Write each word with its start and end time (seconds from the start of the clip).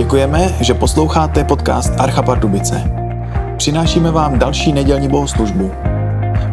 Děkujeme, 0.00 0.48
že 0.60 0.74
posloucháte 0.74 1.44
podcast 1.44 2.00
Archa 2.00 2.22
Pardubice. 2.22 2.84
Přinášíme 3.56 4.10
vám 4.10 4.38
další 4.38 4.72
nedělní 4.72 5.08
bohoslužbu. 5.08 5.72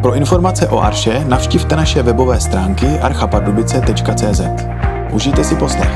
Pro 0.02 0.14
informace 0.14 0.68
o 0.68 0.78
Arše 0.78 1.24
navštivte 1.24 1.76
naše 1.76 2.02
webové 2.02 2.40
stránky 2.40 2.86
archapardubice.cz. 2.86 4.40
Užijte 5.12 5.44
si 5.44 5.56
poslech. 5.56 5.90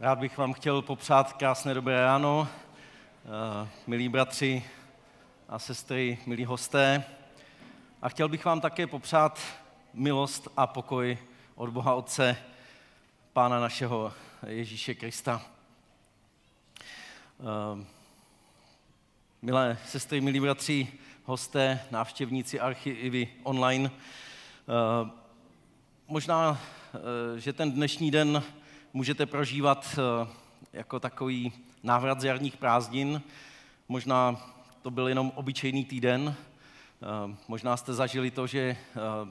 Rád 0.00 0.18
bych 0.18 0.38
vám 0.38 0.52
chtěl 0.52 0.82
popřát 0.82 1.32
krásné 1.32 1.74
dobré 1.74 2.00
ráno, 2.00 2.48
milí 3.86 4.08
bratři 4.08 4.64
a 5.48 5.58
sestry, 5.58 6.18
milí 6.26 6.44
hosté. 6.44 7.04
A 8.02 8.08
chtěl 8.08 8.28
bych 8.28 8.44
vám 8.44 8.60
také 8.60 8.86
popřát 8.86 9.40
milost 9.94 10.48
a 10.56 10.66
pokoj 10.66 11.18
od 11.54 11.70
Boha 11.70 11.94
Otce, 11.94 12.36
Pána 13.32 13.60
našeho 13.60 14.12
Ježíše 14.46 14.94
Krista. 14.94 15.42
Eh, 17.40 17.84
milé 19.42 19.78
sestry, 19.86 20.20
milí 20.20 20.40
bratři, 20.40 20.88
hosté, 21.24 21.80
návštěvníci 21.90 22.60
archy 22.60 22.90
i 22.90 23.10
vy 23.10 23.28
online, 23.42 23.90
eh, 23.90 25.10
možná, 26.08 26.60
že 27.36 27.52
ten 27.52 27.72
dnešní 27.72 28.10
den 28.10 28.42
můžete 28.92 29.26
prožívat 29.26 29.98
eh, 29.98 30.41
jako 30.72 31.00
takový 31.00 31.52
návrat 31.82 32.20
z 32.20 32.24
jarních 32.24 32.56
prázdnin. 32.56 33.22
Možná 33.88 34.36
to 34.82 34.90
byl 34.90 35.08
jenom 35.08 35.32
obyčejný 35.34 35.84
týden, 35.84 36.34
eh, 36.36 37.36
možná 37.48 37.76
jste 37.76 37.94
zažili 37.94 38.30
to, 38.30 38.46
že 38.46 38.60
eh, 38.60 38.76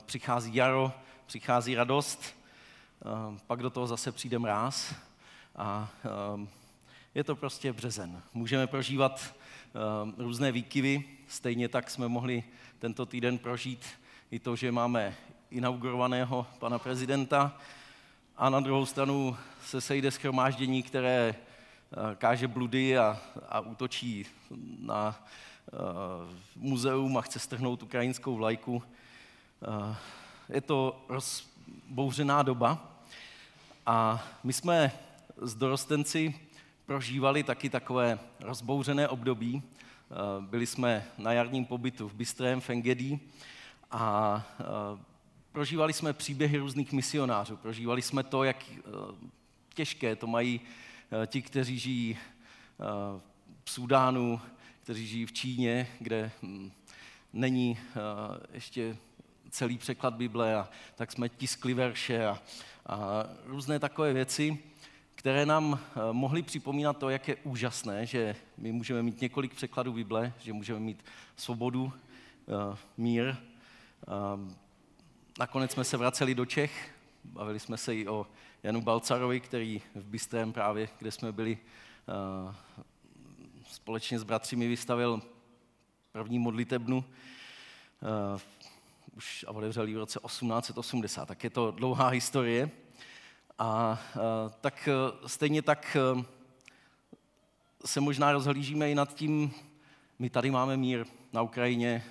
přichází 0.05 0.55
jaro, 0.55 0.91
přichází 1.25 1.75
radost, 1.75 2.41
pak 3.47 3.59
do 3.61 3.69
toho 3.69 3.87
zase 3.87 4.11
přijde 4.11 4.39
mráz 4.39 4.95
a 5.55 5.89
je 7.15 7.23
to 7.23 7.35
prostě 7.35 7.73
březen. 7.73 8.21
Můžeme 8.33 8.67
prožívat 8.67 9.35
různé 10.17 10.51
výkyvy, 10.51 11.03
stejně 11.27 11.69
tak 11.69 11.89
jsme 11.89 12.07
mohli 12.07 12.43
tento 12.79 13.05
týden 13.05 13.37
prožít 13.37 13.85
i 14.31 14.39
to, 14.39 14.55
že 14.55 14.71
máme 14.71 15.15
inaugurovaného 15.51 16.47
pana 16.59 16.79
prezidenta, 16.79 17.57
a 18.41 18.49
na 18.49 18.59
druhou 18.59 18.85
stranu 18.85 19.37
se 19.65 19.81
sejde 19.81 20.11
schromáždění, 20.11 20.83
které 20.83 21.35
eh, 21.35 22.15
káže 22.15 22.47
bludy 22.47 22.97
a, 22.97 23.21
a 23.49 23.59
útočí 23.59 24.25
na 24.79 25.23
uh, 25.71 25.79
muzeum 26.55 27.17
a 27.17 27.21
chce 27.21 27.39
strhnout 27.39 27.83
ukrajinskou 27.83 28.35
vlajku. 28.35 28.75
Uh, 28.75 29.95
je 30.49 30.61
to 30.61 31.05
rozbouřená 31.09 32.43
doba 32.43 32.91
a 33.85 34.23
my 34.43 34.53
jsme 34.53 34.91
s 35.41 35.55
dorostenci 35.55 36.35
prožívali 36.85 37.43
taky 37.43 37.69
takové 37.69 38.19
rozbouřené 38.39 39.07
období. 39.07 39.55
Uh, 39.55 40.45
byli 40.45 40.67
jsme 40.67 41.05
na 41.17 41.33
jarním 41.33 41.65
pobytu 41.65 42.09
v 42.09 42.13
Bystrém, 42.13 42.61
v 42.61 42.69
Engedi 42.69 43.19
a 43.91 44.43
prožívali 45.51 45.93
jsme 45.93 46.13
příběhy 46.13 46.57
různých 46.57 46.91
misionářů, 46.91 47.57
prožívali 47.57 48.01
jsme 48.01 48.23
to, 48.23 48.43
jak 48.43 48.65
eh, 48.69 48.81
těžké 49.73 50.15
to 50.15 50.27
mají 50.27 50.61
eh, 51.23 51.27
ti, 51.27 51.41
kteří 51.41 51.79
žijí 51.79 52.17
eh, 52.17 52.85
v 53.63 53.71
Sudánu, 53.71 54.41
kteří 54.83 55.07
žijí 55.07 55.25
v 55.25 55.31
Číně, 55.31 55.87
kde 55.99 56.31
hm, 56.41 56.71
není 57.33 57.77
ještě 58.53 58.97
celý 59.49 59.77
překlad 59.77 60.13
Bible, 60.13 60.55
a 60.55 60.69
tak 60.95 61.11
jsme 61.11 61.29
tiskli 61.29 61.73
verše 61.73 62.25
a, 62.25 62.39
a 62.85 63.25
různé 63.45 63.79
takové 63.79 64.13
věci, 64.13 64.57
které 65.15 65.45
nám 65.45 65.79
mohly 66.11 66.41
připomínat 66.41 66.97
to, 66.97 67.09
jak 67.09 67.27
je 67.27 67.35
úžasné, 67.35 68.05
že 68.05 68.35
my 68.57 68.71
můžeme 68.71 69.03
mít 69.03 69.21
několik 69.21 69.53
překladů 69.53 69.93
Bible, 69.93 70.33
že 70.39 70.53
můžeme 70.53 70.79
mít 70.79 71.05
svobodu, 71.35 71.93
mír, 72.97 73.35
Nakonec 75.41 75.71
jsme 75.71 75.83
se 75.83 75.97
vraceli 75.97 76.35
do 76.35 76.45
Čech, 76.45 76.91
bavili 77.23 77.59
jsme 77.59 77.77
se 77.77 77.95
i 77.95 78.07
o 78.07 78.27
Janu 78.63 78.81
Balcarovi, 78.81 79.39
který 79.39 79.81
v 79.95 80.05
Bystrém 80.05 80.53
právě, 80.53 80.89
kde 80.99 81.11
jsme 81.11 81.31
byli 81.31 81.57
uh, 82.47 82.55
společně 83.67 84.19
s 84.19 84.23
bratři 84.23 84.55
mi 84.55 84.67
vystavil 84.67 85.21
první 86.11 86.39
modlitebnu, 86.39 86.97
uh, 86.97 88.41
už 89.17 89.45
a 89.47 89.51
otevřel 89.51 89.87
v 89.87 89.97
roce 89.97 90.19
1880, 90.25 91.25
tak 91.25 91.43
je 91.43 91.49
to 91.49 91.71
dlouhá 91.71 92.07
historie. 92.07 92.69
A 93.59 93.99
uh, 94.15 94.21
tak 94.61 94.89
stejně 95.25 95.61
tak 95.61 95.97
se 97.85 98.01
možná 98.01 98.31
rozhlížíme 98.31 98.91
i 98.91 98.95
nad 98.95 99.13
tím, 99.13 99.53
my 100.19 100.29
tady 100.29 100.51
máme 100.51 100.77
mír, 100.77 101.05
na 101.33 101.41
Ukrajině 101.41 102.03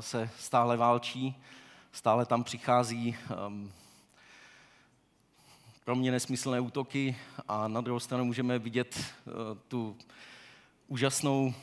se 0.00 0.30
stále 0.38 0.76
válčí, 0.76 1.36
Stále 1.92 2.26
tam 2.26 2.44
přichází 2.44 3.16
um, 3.46 3.72
pro 5.84 5.96
mě 5.96 6.10
nesmyslné 6.10 6.60
útoky 6.60 7.16
a 7.48 7.68
na 7.68 7.80
druhou 7.80 8.00
stranu 8.00 8.24
můžeme 8.24 8.58
vidět 8.58 8.98
uh, 8.98 9.32
tu 9.68 9.96
úžasnou 10.88 11.54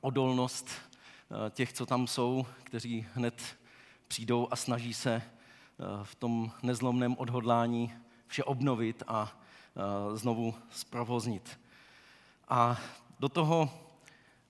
odolnost 0.00 0.68
uh, 0.68 1.36
těch, 1.50 1.72
co 1.72 1.86
tam 1.86 2.06
jsou, 2.06 2.46
kteří 2.64 3.06
hned 3.14 3.56
přijdou 4.08 4.48
a 4.50 4.56
snaží 4.56 4.94
se 4.94 5.22
uh, 5.22 6.04
v 6.04 6.14
tom 6.14 6.50
nezlomném 6.62 7.16
odhodlání 7.18 7.92
vše 8.26 8.44
obnovit 8.44 9.02
a 9.06 9.32
znovu 10.14 10.54
zprovoznit. 10.70 11.60
A 12.48 12.76
do 13.18 13.28
toho 13.28 13.70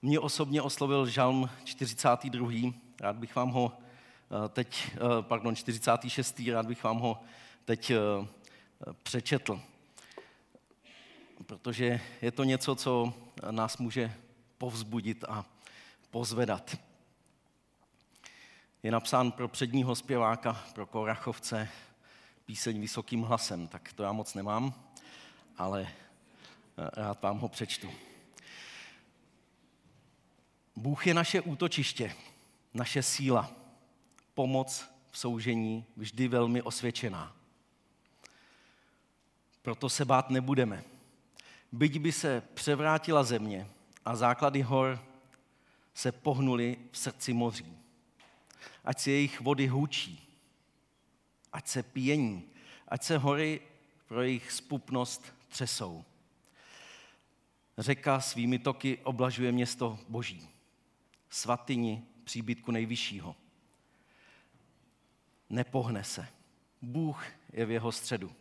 mě 0.02 0.20
osobně 0.20 0.62
oslovil 0.62 1.06
žalm 1.06 1.50
42. 1.64 2.72
Rád 3.00 3.16
bych 3.16 3.36
vám 3.36 3.50
ho 3.50 3.72
teď, 4.48 4.90
eh, 4.94 4.98
pardon, 5.20 5.56
46. 5.56 6.52
rád 6.52 6.66
bych 6.66 6.84
vám 6.84 6.98
ho 6.98 7.20
teď 7.64 7.90
eh, 7.90 7.96
přečetl. 9.02 9.60
Protože 11.46 12.00
je 12.22 12.32
to 12.32 12.44
něco, 12.44 12.74
co 12.74 13.12
nás 13.50 13.78
může 13.78 14.14
povzbudit 14.58 15.24
a 15.24 15.44
pozvedat. 16.10 16.76
Je 18.82 18.90
napsán 18.90 19.32
pro 19.32 19.48
předního 19.48 19.94
zpěváka, 19.94 20.64
pro 20.74 20.86
Korachovce, 20.86 21.68
píseň 22.44 22.80
vysokým 22.80 23.22
hlasem, 23.22 23.68
tak 23.68 23.92
to 23.92 24.02
já 24.02 24.12
moc 24.12 24.34
nemám, 24.34 24.74
ale 25.56 25.88
rád 26.76 27.22
vám 27.22 27.38
ho 27.38 27.48
přečtu. 27.48 27.90
Bůh 30.76 31.06
je 31.06 31.14
naše 31.14 31.40
útočiště, 31.40 32.14
naše 32.74 33.02
síla, 33.02 33.57
pomoc 34.38 34.90
v 35.10 35.18
soužení 35.18 35.84
vždy 35.96 36.28
velmi 36.28 36.62
osvědčená. 36.62 37.36
Proto 39.62 39.88
se 39.88 40.04
bát 40.04 40.30
nebudeme. 40.30 40.84
Byť 41.72 41.98
by 41.98 42.12
se 42.12 42.42
převrátila 42.54 43.24
země 43.24 43.68
a 44.04 44.16
základy 44.16 44.62
hor 44.62 45.04
se 45.94 46.12
pohnuly 46.12 46.76
v 46.90 46.98
srdci 46.98 47.32
moří. 47.32 47.78
Ať 48.84 48.98
se 48.98 49.10
jejich 49.10 49.40
vody 49.40 49.66
hůčí, 49.66 50.38
ať 51.52 51.68
se 51.68 51.82
pění, 51.82 52.44
ať 52.88 53.02
se 53.02 53.18
hory 53.18 53.60
pro 54.06 54.22
jejich 54.22 54.52
spupnost 54.52 55.34
třesou. 55.48 56.04
Řeka 57.78 58.20
svými 58.20 58.58
toky 58.58 58.98
oblažuje 59.02 59.52
město 59.52 59.98
Boží, 60.08 60.48
svatyni 61.30 62.02
příbytku 62.24 62.70
nejvyššího 62.70 63.36
nepohne 65.50 66.04
se. 66.04 66.28
Bůh 66.82 67.26
je 67.52 67.66
v 67.66 67.70
jeho 67.70 67.92
středu. 67.92 68.32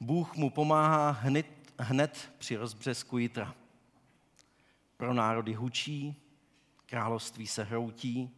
Bůh 0.00 0.36
mu 0.36 0.50
pomáhá 0.50 1.10
hned, 1.10 1.46
hned 1.78 2.32
při 2.38 2.56
rozbřesku 2.56 3.18
jitra. 3.18 3.54
Pro 4.96 5.14
národy 5.14 5.54
hučí, 5.54 6.16
království 6.86 7.46
se 7.46 7.64
hroutí, 7.64 8.30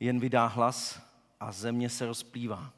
jen 0.00 0.20
vydá 0.20 0.46
hlas 0.46 1.02
a 1.40 1.52
země 1.52 1.90
se 1.90 2.06
rozplývá. 2.06 2.72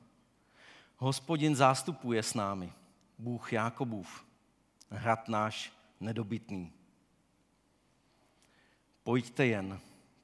Hospodin 0.96 1.56
zástupuje 1.56 2.22
s 2.22 2.34
námi, 2.34 2.72
Bůh 3.18 3.52
Jákobův, 3.52 4.26
hrad 4.90 5.28
náš 5.28 5.72
nedobytný. 6.00 6.72
Pojďte 9.02 9.46
jen, 9.46 9.80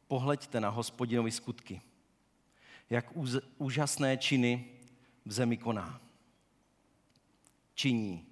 pohleďte 0.09 0.61
na 0.61 0.69
hospodinovi 0.69 1.31
skutky– 1.31 1.83
jak 2.91 3.13
úžasné 3.59 4.17
činy 4.17 4.65
v 5.25 5.33
zemi 5.33 5.57
koná. 5.57 6.01
Činí 7.75 8.27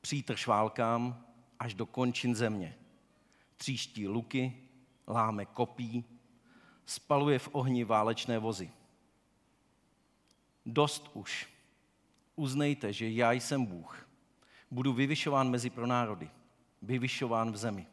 přítrž 0.00 0.46
válkám 0.46 1.24
až 1.58 1.74
do 1.74 1.86
končin 1.86 2.34
země. 2.34 2.76
tříští 3.56 4.08
luky, 4.08 4.62
láme 5.08 5.46
kopí, 5.46 6.04
spaluje 6.86 7.38
v 7.38 7.48
ohni 7.52 7.84
válečné 7.84 8.38
vozy. 8.38 8.70
Dost 10.66 11.10
už. 11.14 11.48
Uznejte, 12.36 12.92
že 12.92 13.10
já 13.10 13.32
jsem 13.32 13.66
Bůh. 13.66 14.08
Budu 14.70 14.92
vyvyšován 14.92 15.50
mezi 15.50 15.70
pronárody, 15.70 16.30
vyvyšován 16.82 17.52
v 17.52 17.56
zemi. 17.56 17.86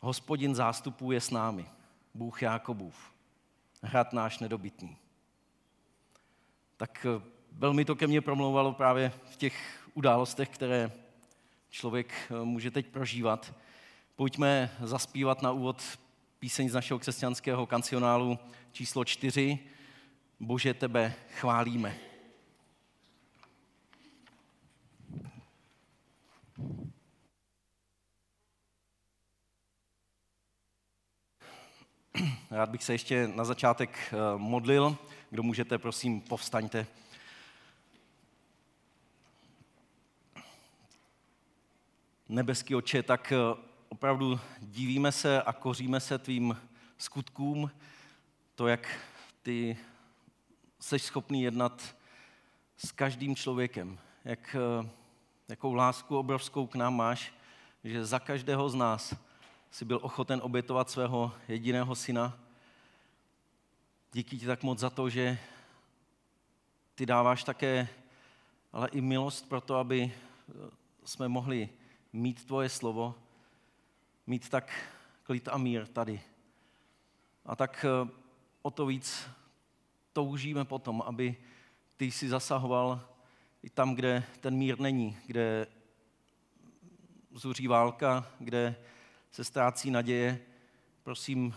Hospodin 0.00 0.54
zástupů 0.54 1.12
je 1.12 1.20
s 1.20 1.30
námi, 1.30 1.70
Bůh 2.14 2.42
Jákobův, 2.42 3.12
hrad 3.82 4.12
náš 4.12 4.38
nedobytný. 4.38 4.96
Tak 6.76 7.06
eh, 7.06 7.22
velmi 7.52 7.84
to 7.84 7.96
ke 7.96 8.06
mně 8.06 8.20
promlouvalo 8.20 8.72
právě 8.72 9.12
v 9.30 9.36
těch 9.36 9.54
událostech, 9.94 10.48
které 10.48 10.92
člověk 11.70 12.12
eh, 12.30 12.44
může 12.44 12.70
teď 12.70 12.86
prožívat. 12.86 13.54
Pojďme 14.16 14.70
zaspívat 14.80 15.42
na 15.42 15.52
úvod 15.52 15.82
píseň 16.38 16.68
z 16.68 16.74
našeho 16.74 16.98
křesťanského 16.98 17.66
kancionálu 17.66 18.38
číslo 18.72 19.04
čtyři. 19.04 19.58
Bože, 20.40 20.74
tebe 20.74 21.14
chválíme. 21.34 22.07
Rád 32.50 32.70
bych 32.70 32.84
se 32.84 32.94
ještě 32.94 33.28
na 33.28 33.44
začátek 33.44 33.98
eh, 34.12 34.16
modlil. 34.36 34.96
Kdo 35.30 35.42
můžete, 35.42 35.78
prosím, 35.78 36.20
povstaňte. 36.20 36.86
Nebeský 42.28 42.74
oče, 42.74 43.02
tak 43.02 43.32
eh, 43.32 43.36
opravdu 43.88 44.40
divíme 44.58 45.12
se 45.12 45.42
a 45.42 45.52
koříme 45.52 46.00
se 46.00 46.18
tvým 46.18 46.56
skutkům, 46.98 47.70
to, 48.54 48.66
jak 48.66 48.98
ty 49.42 49.76
jsi 50.80 50.98
schopný 50.98 51.42
jednat 51.42 51.96
s 52.76 52.92
každým 52.92 53.36
člověkem, 53.36 53.98
jak, 54.24 54.56
eh, 54.58 54.88
jakou 55.48 55.74
lásku 55.74 56.18
obrovskou 56.18 56.66
k 56.66 56.74
nám 56.74 56.96
máš, 56.96 57.32
že 57.84 58.04
za 58.04 58.18
každého 58.18 58.68
z 58.68 58.74
nás 58.74 59.27
si 59.70 59.84
byl 59.84 59.98
ochoten 60.02 60.40
obětovat 60.42 60.90
svého 60.90 61.32
jediného 61.48 61.94
syna. 61.94 62.38
Díky 64.12 64.38
ti 64.38 64.46
tak 64.46 64.62
moc 64.62 64.78
za 64.78 64.90
to, 64.90 65.10
že 65.10 65.38
ty 66.94 67.06
dáváš 67.06 67.44
také 67.44 67.88
ale 68.72 68.88
i 68.88 69.00
milost 69.00 69.48
pro 69.48 69.60
to, 69.60 69.76
aby 69.76 70.12
eh, 70.12 70.52
jsme 71.04 71.28
mohli 71.28 71.68
mít 72.12 72.44
tvoje 72.44 72.68
slovo, 72.68 73.14
mít 74.26 74.48
tak 74.48 74.72
klid 75.22 75.48
a 75.48 75.58
mír 75.58 75.86
tady. 75.86 76.20
A 77.44 77.56
tak 77.56 77.84
eh, 77.84 78.10
o 78.62 78.70
to 78.70 78.86
víc 78.86 79.28
toužíme 80.12 80.64
potom, 80.64 81.02
aby 81.02 81.36
ty 81.96 82.04
jsi 82.04 82.28
zasahoval 82.28 83.00
i 83.62 83.70
tam, 83.70 83.94
kde 83.94 84.24
ten 84.40 84.54
mír 84.54 84.80
není, 84.80 85.16
kde 85.26 85.66
zuří 87.32 87.66
válka, 87.66 88.26
kde 88.38 88.76
se 89.30 89.44
ztrácí 89.44 89.90
naděje. 89.90 90.40
Prosím, 91.02 91.54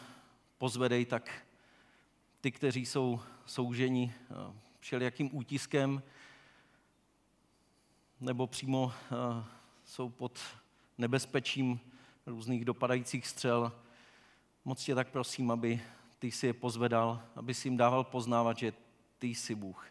pozvedej 0.57 1.05
tak 1.05 1.45
ty, 2.41 2.51
kteří 2.51 2.85
jsou 2.85 3.19
souženi 3.45 4.13
eh, 4.15 4.53
všelijakým 4.79 5.29
útiskem, 5.33 6.03
nebo 8.19 8.47
přímo 8.47 8.93
eh, 8.93 9.43
jsou 9.85 10.09
pod 10.09 10.39
nebezpečím 10.97 11.79
různých 12.25 12.65
dopadajících 12.65 13.27
střel. 13.27 13.71
Moc 14.65 14.83
tě 14.83 14.95
tak 14.95 15.09
prosím, 15.09 15.51
aby 15.51 15.81
ty 16.19 16.31
jsi 16.31 16.47
je 16.47 16.53
pozvedal, 16.53 17.21
aby 17.35 17.53
si 17.53 17.67
jim 17.67 17.77
dával 17.77 18.03
poznávat, 18.03 18.57
že 18.57 18.73
ty 19.19 19.27
jsi 19.27 19.55
Bůh. 19.55 19.85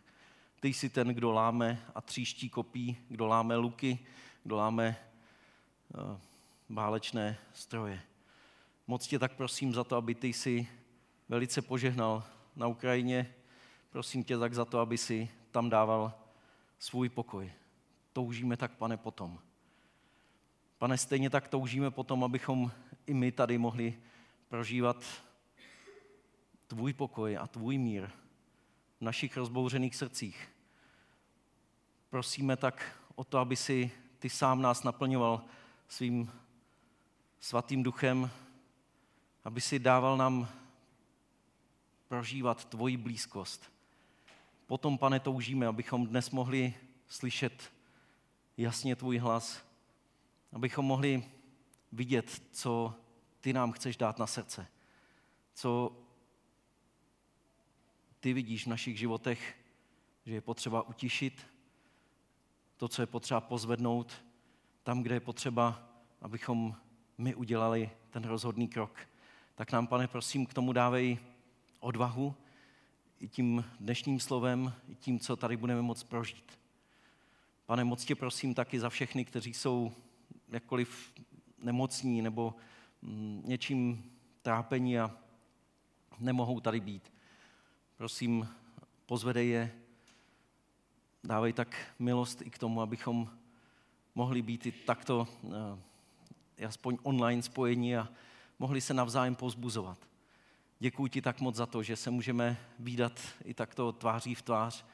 Ty 0.61 0.69
jsi 0.69 0.88
ten, 0.88 1.09
kdo 1.09 1.33
láme 1.33 1.87
a 1.94 2.00
tříští 2.00 2.49
kopí, 2.49 2.97
kdo 3.09 3.26
láme 3.26 3.56
luky, 3.56 3.99
kdo 4.43 4.56
láme 4.56 4.97
uh, 5.94 6.19
válečné 6.70 7.38
stroje. 7.52 8.02
Moc 8.87 9.06
tě 9.06 9.19
tak 9.19 9.32
prosím 9.32 9.75
za 9.75 9.84
to, 9.84 9.96
aby 9.96 10.14
ty 10.14 10.28
jsi 10.28 10.69
velice 11.28 11.62
požehnal 11.62 12.25
na 12.56 12.67
Ukrajině. 12.67 13.34
Prosím 13.90 14.25
tě 14.25 14.38
tak 14.38 14.55
za 14.55 14.64
to, 14.64 14.78
aby 14.78 14.99
si 14.99 15.28
tam 15.50 15.70
dával 15.70 16.14
svůj 16.78 17.08
pokoj. 17.08 17.52
Toužíme 18.12 18.56
tak, 18.56 18.72
pane, 18.72 18.96
potom. 18.96 19.38
Pane, 20.78 20.99
stejně 20.99 21.31
tak 21.31 21.49
toužíme 21.49 21.90
potom, 21.90 22.25
abychom 22.25 22.70
i 23.06 23.14
my 23.14 23.32
tady 23.32 23.58
mohli 23.58 23.99
prožívat 24.49 25.05
tvůj 26.66 26.93
pokoj 26.93 27.37
a 27.37 27.46
tvůj 27.46 27.78
mír 27.78 28.08
v 28.99 29.00
našich 29.00 29.37
rozbouřených 29.37 29.96
srdcích. 29.96 30.49
Prosíme 32.11 32.56
tak 32.56 33.02
o 33.14 33.25
to, 33.25 33.38
aby 33.38 33.56
si 33.56 33.90
ty 34.19 34.31
sám 34.31 34.62
nás 34.62 34.82
naplňoval 34.82 35.44
svým 35.88 36.31
svatým 37.40 37.82
duchem, 37.82 38.31
aby 39.44 39.60
si 39.60 39.78
dával 39.78 40.16
nám 40.16 40.48
prožívat 42.08 42.64
tvoji 42.64 42.96
blízkost. 42.96 43.72
Potom, 44.66 44.98
pane, 44.98 45.20
toužíme, 45.20 45.66
abychom 45.66 46.06
dnes 46.06 46.31
mohli 46.31 46.75
slyšet 47.08 47.72
jasně 48.56 48.96
tvůj 48.96 49.19
hlas, 49.19 49.64
abychom 50.52 50.84
mohli 50.84 51.25
vidět, 51.92 52.42
co 52.52 52.94
ty 53.40 53.52
nám 53.52 53.72
chceš 53.72 53.96
dát 53.96 54.19
na 54.19 54.26
srdce, 54.26 54.66
co 55.54 55.96
ty 58.20 58.32
vidíš 58.32 58.64
v 58.64 58.70
našich 58.70 58.98
životech, 58.98 59.56
že 60.26 60.34
je 60.34 60.40
potřeba 60.40 60.82
utišit, 60.82 61.46
to, 62.76 62.88
co 62.88 63.02
je 63.02 63.06
potřeba 63.06 63.40
pozvednout, 63.40 64.25
tam, 64.82 65.02
kde 65.02 65.14
je 65.14 65.20
potřeba, 65.20 65.88
abychom 66.20 66.76
my 67.20 67.34
udělali 67.34 67.90
ten 68.11 68.25
rozhodný 68.25 68.69
krok. 68.69 68.99
Tak 69.55 69.72
nám, 69.72 69.87
pane, 69.87 70.08
prosím, 70.08 70.46
k 70.46 70.55
tomu 70.55 70.72
dávej 70.72 71.19
odvahu 71.81 72.34
i 73.20 73.28
tím 73.28 73.64
dnešním 73.81 74.20
slovem, 74.20 74.72
i 74.88 74.94
tím, 74.94 75.19
co 75.19 75.37
tady 75.37 75.56
budeme 75.56 75.82
moct 75.82 76.05
prožít. 76.05 76.58
Pane, 77.67 77.84
moc 77.84 78.05
tě 78.05 78.14
prosím 78.14 78.55
taky 78.55 78.81
za 78.81 78.88
všechny, 78.88 79.25
kteří 79.25 79.55
jsou 79.55 79.93
jakkoliv 80.49 81.12
nemocní 81.62 82.23
nebo 82.23 82.54
mm, 83.02 83.42
něčím 83.45 84.12
trápení 84.42 84.99
a 84.99 85.16
nemohou 86.18 86.61
tady 86.61 86.80
být. 86.80 87.12
Prosím, 87.97 88.49
pozvedej 89.06 89.49
je, 89.49 89.73
dávej 91.25 91.52
tak 91.52 91.76
milost 91.99 92.42
i 92.42 92.50
k 92.50 92.59
tomu, 92.59 92.80
abychom 92.80 93.30
mohli 94.14 94.42
být 94.42 94.66
i 94.66 94.73
takto 94.73 95.28
eh, 95.45 95.89
aspoň 96.67 96.99
online 97.02 97.43
spojení 97.43 97.97
a 97.97 98.09
mohli 98.59 98.81
se 98.81 98.95
navzájem 98.95 99.35
pozbuzovat. 99.35 99.99
Děkuji 100.79 101.07
ti 101.07 101.23
tak 101.23 101.40
moc 101.40 101.57
za 101.57 101.67
to, 101.67 101.83
že 101.83 101.97
se 101.97 102.11
můžeme 102.11 102.57
výdat 102.79 103.21
i 103.45 103.55
takto 103.55 103.93
tváří 103.93 104.35
v 104.35 104.43
tvář, 104.43 104.85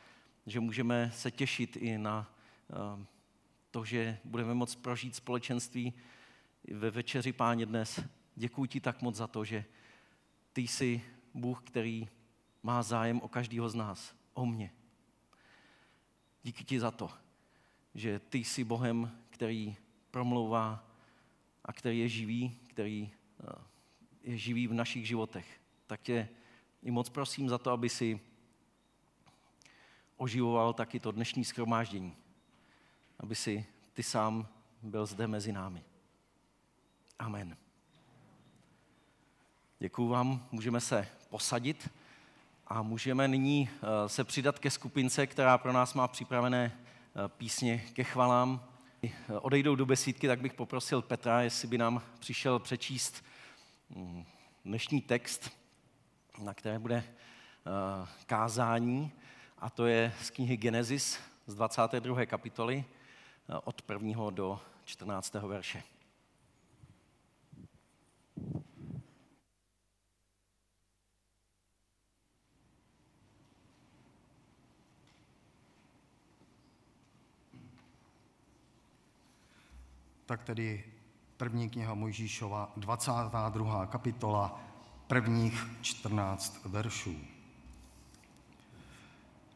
že 0.47 0.61
můžeme 0.61 1.11
se 1.15 1.31
těšit 1.31 1.77
i 1.77 1.99
na 1.99 2.31
eh, 2.71 3.07
to, 3.71 3.85
že 3.85 4.19
budeme 4.25 4.55
moct 4.55 4.75
prožít 4.75 5.17
společenství 5.17 5.93
ve 6.73 6.91
večeři 6.91 7.33
páně 7.33 7.67
dnes. 7.67 8.01
Děkuji 8.37 8.67
ti 8.67 8.81
tak 8.81 9.03
moc 9.03 9.17
za 9.17 9.27
to, 9.27 9.45
že 9.45 9.65
ty 10.53 10.61
jsi 10.61 11.03
Bůh, 11.35 11.63
který 11.65 12.09
má 12.63 12.83
zájem 12.83 13.21
o 13.21 13.29
každého 13.29 13.69
z 13.69 13.75
nás, 13.75 14.15
o 14.35 14.47
mě. 14.47 14.73
Díky 16.43 16.65
ti 16.65 16.81
za 16.81 16.91
to, 16.91 17.11
že 17.95 18.19
ty 18.19 18.39
jsi 18.39 18.65
Bohem, 18.65 19.19
který 19.31 19.77
promlouvá 20.11 20.85
a 21.67 21.73
který 21.73 21.99
je 21.99 22.09
živý, 22.09 22.59
který 22.67 23.11
eh, 23.41 23.63
je 24.23 24.39
živý 24.39 24.67
v 24.67 24.73
našich 24.73 25.07
životech. 25.07 25.61
Tak 25.87 26.01
tě 26.01 26.29
i 26.83 26.91
moc 26.91 27.09
prosím 27.09 27.49
za 27.49 27.59
to, 27.59 27.71
aby 27.71 27.89
si 27.89 28.21
oživoval 30.17 30.73
taky 30.73 31.01
to 31.01 31.13
dnešní 31.13 31.45
schromáždění. 31.45 32.17
Aby 33.21 33.35
si 33.35 33.67
ty 33.93 34.03
sám 34.03 34.49
byl 34.83 35.07
zde 35.07 35.27
mezi 35.27 35.53
námi. 35.53 35.85
Amen. 37.19 37.57
Děkuju 39.79 40.09
vám, 40.09 40.49
můžeme 40.53 40.81
se 40.81 41.09
posadit. 41.29 41.91
A 42.67 42.83
můžeme 42.83 43.29
nyní 43.29 43.71
eh, 43.73 44.09
se 44.09 44.25
přidat 44.25 44.59
ke 44.59 44.71
skupince, 44.71 45.27
která 45.27 45.59
pro 45.59 45.73
nás 45.73 45.95
má 45.95 46.09
připravené 46.09 46.73
eh, 46.73 47.29
písně 47.29 47.79
ke 47.79 48.05
chvalám. 48.05 48.76
Eh, 49.15 49.33
odejdou 49.33 49.75
do 49.75 49.87
besídky, 49.87 50.27
tak 50.27 50.41
bych 50.41 50.55
poprosil 50.55 51.03
Petra, 51.03 51.43
jestli 51.43 51.69
by 51.69 51.79
nám 51.79 52.03
přišel 52.19 52.59
přečíst 52.59 53.25
mm, 53.91 54.25
dnešní 54.65 55.01
text, 55.01 55.51
na 56.43 56.55
které 56.55 56.79
bude 56.79 57.05
kázání, 58.27 59.13
a 59.59 59.71
to 59.71 59.87
je 59.87 60.13
z 60.23 60.31
knihy 60.31 60.57
Genesis 60.57 61.19
z 61.47 61.55
22. 61.55 62.27
kapitoly 62.27 62.85
od 63.65 63.83
1. 63.91 64.31
do 64.31 64.61
14. 64.85 65.35
verše. 65.35 65.83
Tak 80.27 80.43
tedy 80.43 80.85
první 81.37 81.71
kniha 81.71 81.95
Mojžíšova, 81.95 82.73
22. 82.77 83.87
kapitola, 83.87 84.61
prvních 85.07 85.67
14 85.81 86.61
veršů. 86.65 87.17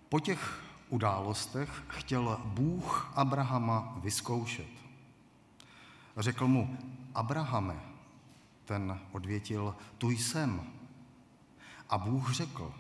Po 0.09 0.21
těch 0.21 0.63
událostech 0.89 1.83
chtěl 1.89 2.41
Bůh 2.45 3.13
Abrahama 3.17 3.99
vyzkoušet. 4.03 4.67
Řekl 6.17 6.49
mu, 6.49 6.79
Abrahame, 7.15 7.81
ten 8.65 9.01
odvětil, 9.13 9.77
tu 9.99 10.11
jsem. 10.11 10.63
A 11.89 11.99
Bůh 11.99 12.33
řekl, 12.33 12.75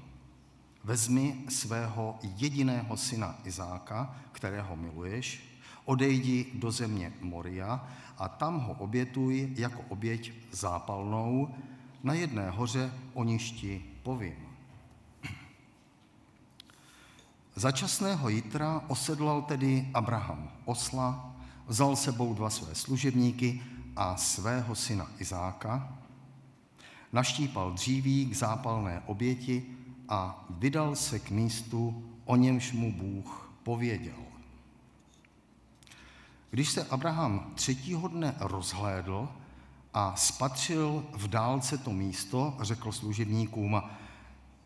vezmi 0.84 1.44
svého 1.48 2.18
jediného 2.22 2.96
syna 2.96 3.38
Izáka, 3.44 4.16
kterého 4.32 4.76
miluješ, 4.76 5.49
odejdi 5.90 6.46
do 6.54 6.70
země 6.70 7.12
Moria 7.20 7.88
a 8.18 8.28
tam 8.28 8.60
ho 8.60 8.72
obětuj 8.72 9.52
jako 9.56 9.82
oběť 9.88 10.32
zápalnou 10.52 11.54
na 12.02 12.14
jedné 12.14 12.50
hoře, 12.50 12.92
o 13.14 13.24
ništi 13.24 13.84
povím. 14.02 14.38
Začasného 17.54 18.28
jitra 18.28 18.84
osedlal 18.88 19.42
tedy 19.42 19.88
Abraham 19.94 20.50
osla, 20.64 21.34
vzal 21.66 21.96
sebou 21.96 22.34
dva 22.34 22.50
své 22.50 22.74
služebníky 22.74 23.62
a 23.96 24.16
svého 24.16 24.74
syna 24.74 25.10
Izáka, 25.18 25.98
naštípal 27.12 27.72
dříví 27.72 28.26
k 28.26 28.36
zápalné 28.36 29.02
oběti 29.06 29.66
a 30.08 30.46
vydal 30.50 30.96
se 30.96 31.18
k 31.18 31.30
místu, 31.30 32.04
o 32.24 32.36
němž 32.36 32.72
mu 32.72 32.92
Bůh 32.92 33.52
pověděl. 33.62 34.29
Když 36.50 36.70
se 36.70 36.84
Abraham 36.84 37.52
třetího 37.54 38.08
dne 38.08 38.34
rozhlédl 38.40 39.28
a 39.94 40.16
spatřil 40.16 41.04
v 41.12 41.28
dálce 41.28 41.78
to 41.78 41.92
místo, 41.92 42.56
řekl 42.60 42.92
služebníkům, 42.92 43.82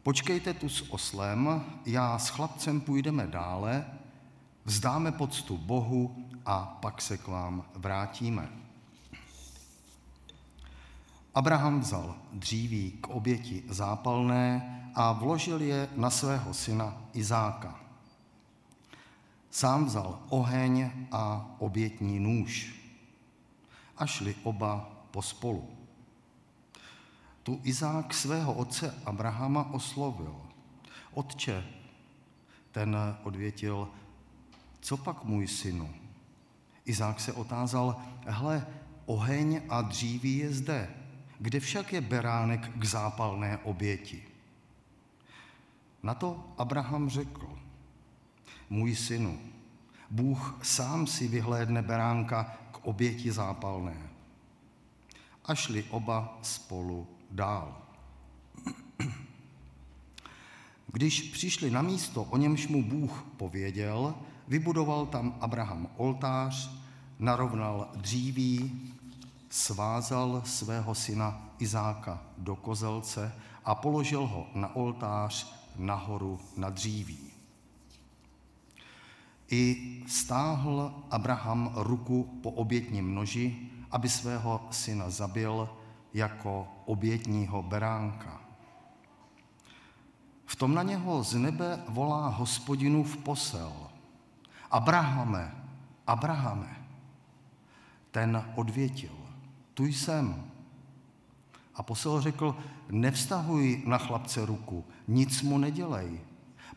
počkejte 0.02 0.54
tu 0.54 0.68
s 0.68 0.90
oslem, 0.92 1.64
já 1.86 2.18
s 2.18 2.28
chlapcem 2.28 2.80
půjdeme 2.80 3.26
dále, 3.26 3.86
vzdáme 4.64 5.12
poctu 5.12 5.56
Bohu 5.56 6.26
a 6.46 6.78
pak 6.80 7.02
se 7.02 7.18
k 7.18 7.28
vám 7.28 7.64
vrátíme. 7.74 8.48
Abraham 11.34 11.80
vzal 11.80 12.14
dříví 12.32 12.90
k 12.90 13.08
oběti 13.08 13.62
zápalné 13.68 14.70
a 14.94 15.12
vložil 15.12 15.62
je 15.62 15.88
na 15.96 16.10
svého 16.10 16.54
syna 16.54 16.96
Izáka. 17.12 17.83
Sám 19.54 19.84
vzal 19.84 20.18
oheň 20.28 20.90
a 21.12 21.54
obětní 21.58 22.20
nůž 22.20 22.74
a 23.96 24.06
šli 24.06 24.34
oba 24.42 24.90
pospolu. 25.10 25.70
Tu 27.42 27.60
Izák 27.62 28.14
svého 28.14 28.54
otce 28.54 28.94
Abrahama 29.06 29.70
oslovil. 29.70 30.36
Otče, 31.12 31.64
ten 32.72 32.96
odvětil, 33.22 33.88
co 34.80 34.96
pak 34.96 35.24
můj 35.24 35.48
synu? 35.48 35.94
Izák 36.84 37.20
se 37.20 37.32
otázal, 37.32 38.02
hle, 38.26 38.66
oheň 39.06 39.62
a 39.68 39.82
dříví 39.82 40.36
je 40.36 40.52
zde, 40.52 40.94
kde 41.38 41.60
však 41.60 41.92
je 41.92 42.00
beránek 42.00 42.70
k 42.78 42.84
zápalné 42.84 43.58
oběti? 43.58 44.22
Na 46.02 46.14
to 46.14 46.54
Abraham 46.58 47.08
řekl, 47.08 47.53
můj 48.70 48.94
synu, 48.94 49.38
Bůh 50.10 50.58
sám 50.62 51.06
si 51.06 51.28
vyhlédne 51.28 51.82
beránka 51.82 52.56
k 52.72 52.86
oběti 52.86 53.32
zápalné. 53.32 53.96
A 55.44 55.54
šli 55.54 55.84
oba 55.90 56.38
spolu 56.42 57.06
dál. 57.30 57.84
Když 60.92 61.22
přišli 61.22 61.70
na 61.70 61.82
místo, 61.82 62.22
o 62.22 62.36
němž 62.36 62.68
mu 62.68 62.84
Bůh 62.84 63.26
pověděl, 63.36 64.14
vybudoval 64.48 65.06
tam 65.06 65.34
Abraham 65.40 65.88
oltář, 65.96 66.70
narovnal 67.18 67.90
dříví, 67.94 68.80
svázal 69.50 70.42
svého 70.44 70.94
syna 70.94 71.48
Izáka 71.58 72.22
do 72.38 72.56
kozelce 72.56 73.34
a 73.64 73.74
položil 73.74 74.26
ho 74.26 74.46
na 74.54 74.76
oltář 74.76 75.54
nahoru 75.76 76.40
na 76.56 76.70
dříví. 76.70 77.33
I 79.54 80.02
stáhl 80.06 80.94
Abraham 81.10 81.72
ruku 81.74 82.40
po 82.42 82.50
obětním 82.50 83.14
noži, 83.14 83.70
aby 83.90 84.08
svého 84.08 84.66
syna 84.70 85.10
zabil 85.10 85.68
jako 86.14 86.68
obětního 86.84 87.62
beránka. 87.62 88.40
V 90.46 90.56
tom 90.56 90.74
na 90.74 90.82
něho 90.82 91.22
z 91.22 91.34
nebe 91.34 91.84
volá 91.88 92.28
hospodinův 92.28 93.16
posel. 93.16 93.72
Abrahame, 94.70 95.54
Abrahame. 96.06 96.76
Ten 98.10 98.44
odvětil, 98.54 99.14
tu 99.74 99.84
jsem. 99.84 100.44
A 101.74 101.82
posel 101.82 102.20
řekl, 102.20 102.56
nevztahuj 102.90 103.82
na 103.86 103.98
chlapce 103.98 104.46
ruku, 104.46 104.84
nic 105.08 105.42
mu 105.42 105.58
nedělej. 105.58 106.20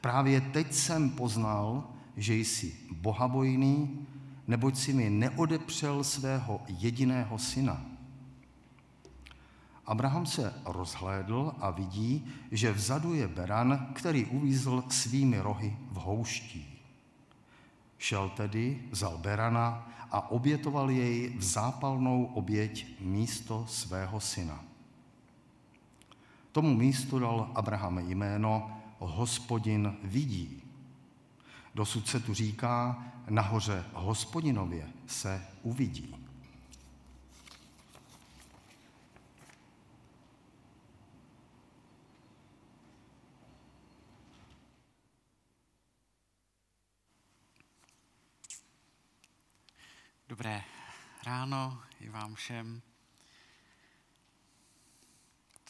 Právě 0.01 0.41
teď 0.41 0.73
jsem 0.73 1.09
poznal, 1.09 1.96
že 2.17 2.35
jsi 2.35 2.75
bohabojný, 2.91 4.05
neboť 4.47 4.77
si 4.77 4.93
mi 4.93 5.09
neodepřel 5.09 6.03
svého 6.03 6.61
jediného 6.67 7.37
syna. 7.37 7.85
Abraham 9.85 10.25
se 10.25 10.53
rozhlédl 10.65 11.53
a 11.59 11.71
vidí, 11.71 12.25
že 12.51 12.71
vzadu 12.71 13.13
je 13.13 13.27
beran, 13.27 13.87
který 13.93 14.25
uvízl 14.25 14.83
svými 14.89 15.39
rohy 15.39 15.77
v 15.91 15.95
houští. 15.95 16.79
Šel 17.97 18.29
tedy, 18.29 18.83
vzal 18.91 19.17
berana 19.17 19.89
a 20.11 20.31
obětoval 20.31 20.91
jej 20.91 21.29
v 21.37 21.43
zápalnou 21.43 22.25
oběť 22.25 22.85
místo 22.99 23.65
svého 23.67 24.19
syna. 24.19 24.63
Tomu 26.51 26.75
místu 26.75 27.19
dal 27.19 27.51
Abraham 27.55 27.99
jméno 27.99 28.71
Hospodin 28.99 29.97
vidí. 30.03 30.66
Dosud 31.77 32.07
se 32.07 32.19
tu 32.19 32.33
říká, 32.33 33.05
nahoře 33.29 33.85
hospodinově 33.93 34.93
se 35.07 35.47
uvidí. 35.61 36.27
Dobré 50.29 50.63
ráno 51.25 51.83
i 51.99 52.09
vám 52.09 52.35
všem. 52.35 52.81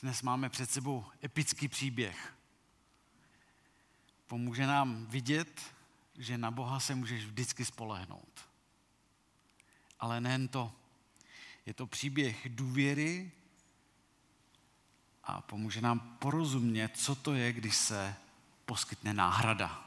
Dnes 0.02 0.22
máme 0.22 0.50
před 0.50 0.72
sebou 0.72 1.06
epický 1.24 1.68
příběh. 1.68 2.34
Pomůže 4.28 4.68
nám 4.68 5.06
vidět, 5.06 5.77
že 6.18 6.38
na 6.38 6.52
Boha 6.52 6.80
se 6.80 6.96
můžeš 6.96 7.26
vždycky 7.26 7.66
spolehnout. 7.66 8.50
Ale 10.00 10.22
nejen 10.22 10.48
to. 10.48 10.72
Je 11.66 11.74
to 11.74 11.88
příběh 11.88 12.50
důvěry 12.50 13.32
a 15.24 15.42
pomůže 15.42 15.82
nám 15.82 16.00
porozumět, 16.00 16.98
co 16.98 17.16
to 17.16 17.34
je, 17.34 17.54
když 17.54 17.76
se 17.76 18.16
poskytne 18.66 19.14
náhrada. 19.14 19.84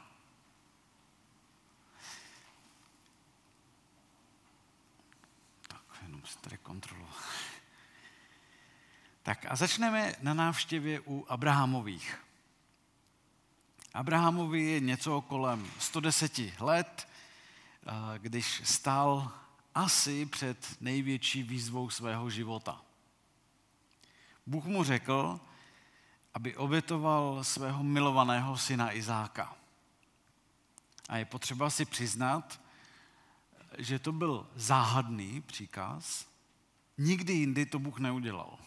Tak, 5.67 5.81
jenom 6.01 6.25
se 6.25 6.39
tady 6.39 6.57
kontrolu. 6.57 7.07
Tak 9.23 9.45
a 9.49 9.55
začneme 9.55 10.15
na 10.21 10.33
návštěvě 10.33 10.99
u 10.99 11.25
Abrahamových. 11.29 12.30
Abrahamovi 13.93 14.61
je 14.61 14.79
něco 14.79 15.21
kolem 15.21 15.71
110 15.79 16.39
let, 16.59 17.07
když 18.17 18.61
stál 18.63 19.31
asi 19.75 20.25
před 20.25 20.77
největší 20.81 21.43
výzvou 21.43 21.89
svého 21.89 22.29
života. 22.29 22.81
Bůh 24.45 24.65
mu 24.65 24.83
řekl, 24.83 25.39
aby 26.33 26.57
obětoval 26.57 27.43
svého 27.43 27.83
milovaného 27.83 28.57
syna 28.57 28.91
Izáka. 28.93 29.55
A 31.09 31.17
je 31.17 31.25
potřeba 31.25 31.69
si 31.69 31.85
přiznat, 31.85 32.61
že 33.77 33.99
to 33.99 34.11
byl 34.11 34.49
záhadný 34.55 35.41
příkaz. 35.41 36.27
Nikdy 36.97 37.33
jindy 37.33 37.65
to 37.65 37.79
Bůh 37.79 37.99
neudělal. 37.99 38.59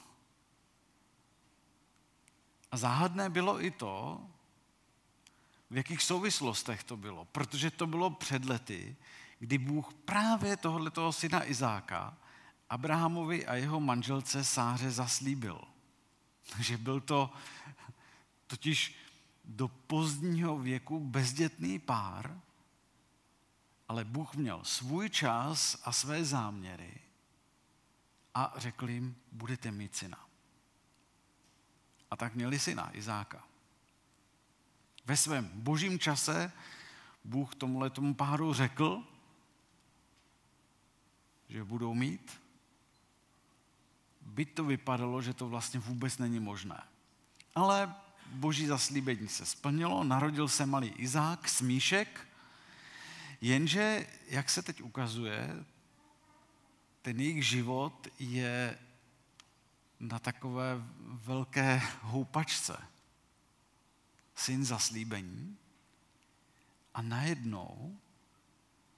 A 2.70 2.76
záhadné 2.76 3.30
bylo 3.30 3.64
i 3.64 3.70
to, 3.70 4.26
v 5.74 5.76
jakých 5.76 6.02
souvislostech 6.02 6.84
to 6.84 6.96
bylo. 6.96 7.24
Protože 7.24 7.70
to 7.70 7.86
bylo 7.86 8.10
před 8.10 8.44
lety, 8.44 8.96
kdy 9.38 9.58
Bůh 9.58 9.94
právě 9.94 10.56
tohoto 10.56 11.12
syna 11.12 11.44
Izáka 11.44 12.16
Abrahamovi 12.70 13.46
a 13.46 13.54
jeho 13.54 13.80
manželce 13.80 14.44
Sáře 14.44 14.90
zaslíbil. 14.90 15.60
Že 16.60 16.76
byl 16.76 17.00
to 17.00 17.32
totiž 18.46 18.94
do 19.44 19.68
pozdního 19.68 20.58
věku 20.58 21.00
bezdětný 21.00 21.78
pár, 21.78 22.40
ale 23.88 24.04
Bůh 24.04 24.34
měl 24.34 24.64
svůj 24.64 25.10
čas 25.10 25.82
a 25.84 25.92
své 25.92 26.24
záměry 26.24 27.00
a 28.34 28.54
řekl 28.56 28.90
jim, 28.90 29.16
budete 29.32 29.70
mít 29.70 29.96
syna. 29.96 30.28
A 32.10 32.16
tak 32.16 32.34
měli 32.34 32.58
syna, 32.58 32.90
Izáka. 32.92 33.53
Ve 35.04 35.16
svém 35.16 35.50
božím 35.54 35.98
čase 35.98 36.52
Bůh 37.24 37.54
tomuhle 37.54 37.90
tomu 37.90 38.14
páru 38.14 38.52
řekl, 38.52 39.02
že 41.48 41.64
budou 41.64 41.94
mít, 41.94 42.40
byť 44.20 44.54
to 44.54 44.64
vypadalo, 44.64 45.22
že 45.22 45.34
to 45.34 45.48
vlastně 45.48 45.80
vůbec 45.80 46.18
není 46.18 46.40
možné. 46.40 46.82
Ale 47.54 47.94
boží 48.26 48.66
zaslíbení 48.66 49.28
se 49.28 49.46
splnilo, 49.46 50.04
narodil 50.04 50.48
se 50.48 50.66
malý 50.66 50.88
Izák, 50.88 51.48
smíšek, 51.48 52.28
jenže, 53.40 54.06
jak 54.28 54.50
se 54.50 54.62
teď 54.62 54.82
ukazuje, 54.82 55.64
ten 57.02 57.20
jejich 57.20 57.46
život 57.46 58.08
je 58.18 58.78
na 60.00 60.18
takové 60.18 60.82
velké 61.00 61.82
houpačce. 62.02 62.93
Syn 64.34 64.64
zaslíbení 64.64 65.56
a 66.94 67.02
najednou 67.02 67.98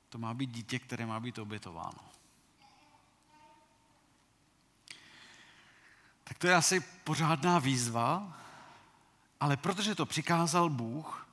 to 0.09 0.19
má 0.19 0.35
být 0.35 0.51
dítě, 0.51 0.79
které 0.79 1.07
má 1.07 1.21
být 1.21 1.39
obětováno. 1.39 1.99
Tak 6.25 6.39
to 6.39 6.47
je 6.47 6.55
asi 6.55 6.81
pořádná 6.81 7.59
výzva, 7.59 8.39
ale 9.41 9.57
protože 9.57 9.95
to 9.95 10.07
přikázal 10.07 10.71
Bůh, 10.71 11.29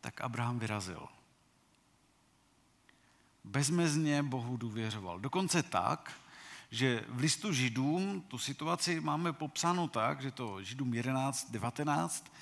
tak 0.00 0.20
Abraham 0.20 0.58
vyrazil. 0.58 1.08
Bezmezně 3.44 4.22
Bohu 4.22 4.56
důvěřoval. 4.56 5.20
Dokonce 5.20 5.62
tak, 5.62 6.12
že 6.70 7.04
v 7.08 7.18
listu 7.18 7.52
Židům 7.52 8.20
tu 8.20 8.38
situaci 8.38 9.00
máme 9.00 9.32
popsáno 9.32 9.88
tak, 9.88 10.22
že 10.22 10.30
to 10.30 10.62
Židům 10.62 10.94
11, 10.94 11.50
19, 11.50 12.32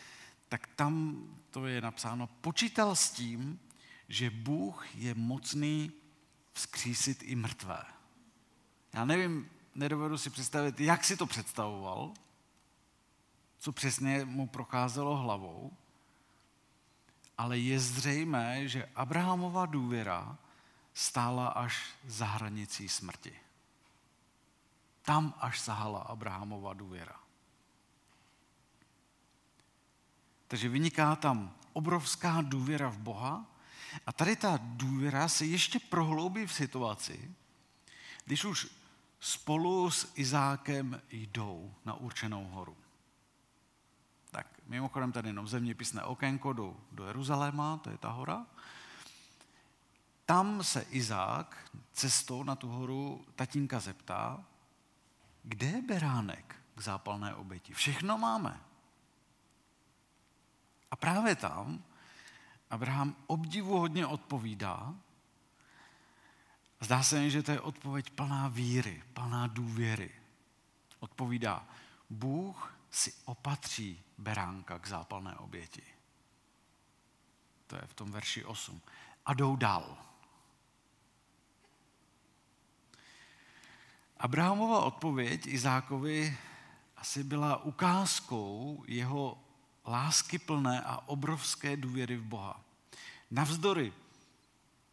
tak 0.48 0.66
tam 0.66 1.24
to 1.50 1.66
je 1.66 1.80
napsáno, 1.80 2.26
počítal 2.26 2.96
s 2.96 3.10
tím, 3.10 3.60
že 4.08 4.30
Bůh 4.30 4.94
je 4.94 5.14
mocný 5.14 5.92
vzkřísit 6.52 7.22
i 7.22 7.34
mrtvé. 7.34 7.84
Já 8.92 9.04
nevím, 9.04 9.50
nedovedu 9.74 10.18
si 10.18 10.30
představit, 10.30 10.80
jak 10.80 11.04
si 11.04 11.16
to 11.16 11.26
představoval, 11.26 12.14
co 13.58 13.72
přesně 13.72 14.24
mu 14.24 14.46
procházelo 14.46 15.16
hlavou, 15.16 15.72
ale 17.38 17.58
je 17.58 17.80
zřejmé, 17.80 18.68
že 18.68 18.88
Abrahamova 18.94 19.66
důvěra 19.66 20.38
stála 20.94 21.48
až 21.48 21.94
za 22.04 22.26
hranicí 22.26 22.88
smrti. 22.88 23.40
Tam 25.02 25.34
až 25.38 25.60
sahala 25.60 26.00
Abrahamova 26.00 26.74
důvěra. 26.74 27.17
Takže 30.48 30.68
vyniká 30.68 31.16
tam 31.16 31.54
obrovská 31.72 32.42
důvěra 32.42 32.88
v 32.88 32.98
Boha 32.98 33.46
a 34.06 34.12
tady 34.12 34.36
ta 34.36 34.58
důvěra 34.62 35.28
se 35.28 35.44
ještě 35.44 35.78
prohloubí 35.78 36.46
v 36.46 36.52
situaci, 36.52 37.34
když 38.24 38.44
už 38.44 38.68
spolu 39.20 39.90
s 39.90 40.12
Izákem 40.14 41.00
jdou 41.10 41.74
na 41.84 41.94
určenou 41.94 42.44
horu. 42.44 42.76
Tak 44.30 44.46
mimochodem 44.66 45.12
tady 45.12 45.28
jenom 45.28 45.48
zeměpisné 45.48 46.02
okénko 46.02 46.52
do, 46.52 46.76
do 46.92 47.06
Jeruzaléma, 47.06 47.76
to 47.76 47.90
je 47.90 47.98
ta 47.98 48.10
hora. 48.10 48.46
Tam 50.26 50.64
se 50.64 50.86
Izák 50.90 51.70
cestou 51.92 52.42
na 52.42 52.56
tu 52.56 52.68
horu 52.68 53.26
tatínka 53.36 53.80
zeptá, 53.80 54.44
kde 55.42 55.66
je 55.66 55.82
beránek 55.82 56.56
k 56.74 56.80
zápalné 56.80 57.34
oběti? 57.34 57.74
Všechno 57.74 58.18
máme. 58.18 58.67
A 60.90 60.96
právě 60.96 61.36
tam 61.36 61.84
Abraham 62.70 63.16
obdivuhodně 63.26 64.06
odpovídá. 64.06 64.94
Zdá 66.80 67.02
se 67.02 67.20
mi, 67.20 67.30
že 67.30 67.42
to 67.42 67.52
je 67.52 67.60
odpověď 67.60 68.10
plná 68.10 68.48
víry, 68.48 69.02
plná 69.14 69.46
důvěry. 69.46 70.10
Odpovídá, 71.00 71.66
Bůh 72.10 72.74
si 72.90 73.12
opatří 73.24 74.02
beránka 74.18 74.78
k 74.78 74.86
zápalné 74.86 75.36
oběti. 75.36 75.82
To 77.66 77.76
je 77.76 77.82
v 77.86 77.94
tom 77.94 78.12
verši 78.12 78.44
8. 78.44 78.80
A 79.26 79.34
jdou 79.34 79.56
dál. 79.56 79.98
Abrahamova 84.16 84.84
odpověď 84.84 85.46
Izákovi 85.46 86.38
asi 86.96 87.24
byla 87.24 87.64
ukázkou 87.64 88.84
jeho 88.86 89.47
láskyplné 89.88 90.82
a 90.82 91.08
obrovské 91.08 91.76
důvěry 91.76 92.16
v 92.16 92.24
Boha. 92.24 92.60
Navzdory, 93.30 93.92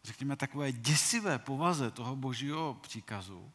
řekněme, 0.04 0.36
takové 0.36 0.72
děsivé 0.72 1.40
povaze 1.40 1.92
toho 1.92 2.16
božího 2.16 2.78
příkazu, 2.82 3.52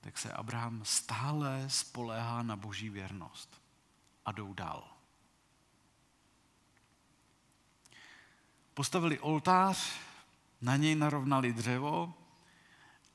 tak 0.00 0.18
se 0.18 0.32
Abraham 0.32 0.84
stále 0.84 1.64
spoléhá 1.68 2.42
na 2.42 2.56
boží 2.56 2.90
věrnost 2.90 3.62
a 4.24 4.32
jdou 4.32 4.54
dál. 4.54 4.88
Postavili 8.74 9.18
oltář, 9.18 9.92
na 10.60 10.76
něj 10.76 10.94
narovnali 10.94 11.52
dřevo. 11.52 12.14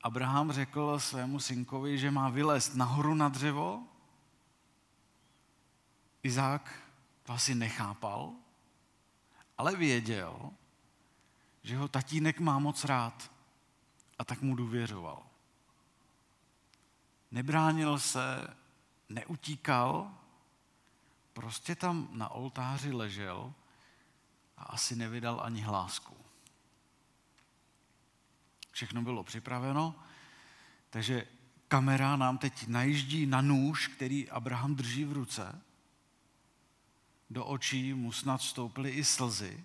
Abraham 0.03 0.51
řekl 0.51 0.99
svému 0.99 1.39
synkovi, 1.39 1.97
že 1.97 2.11
má 2.11 2.29
vylézt 2.29 2.75
nahoru 2.75 3.15
na 3.15 3.29
dřevo. 3.29 3.83
Izák 6.23 6.90
to 7.23 7.33
asi 7.33 7.55
nechápal, 7.55 8.33
ale 9.57 9.75
věděl, 9.75 10.51
že 11.63 11.77
ho 11.77 11.87
tatínek 11.87 12.39
má 12.39 12.59
moc 12.59 12.85
rád 12.85 13.31
a 14.19 14.25
tak 14.25 14.41
mu 14.41 14.55
důvěřoval. 14.55 15.23
Nebránil 17.31 17.99
se, 17.99 18.47
neutíkal, 19.09 20.11
prostě 21.33 21.75
tam 21.75 22.07
na 22.11 22.29
oltáři 22.29 22.91
ležel 22.91 23.53
a 24.57 24.63
asi 24.63 24.95
nevydal 24.95 25.41
ani 25.43 25.61
hlásku. 25.61 26.17
Všechno 28.71 29.01
bylo 29.01 29.23
připraveno, 29.23 29.95
takže 30.89 31.27
kamera 31.67 32.15
nám 32.15 32.37
teď 32.37 32.67
najíždí 32.67 33.25
na 33.25 33.41
nůž, 33.41 33.87
který 33.87 34.29
Abraham 34.29 34.75
drží 34.75 35.05
v 35.05 35.13
ruce 35.13 35.61
do 37.31 37.45
očí 37.45 37.93
mu 37.93 38.11
snad 38.11 38.37
vstoupily 38.37 38.89
i 38.89 39.03
slzy 39.03 39.63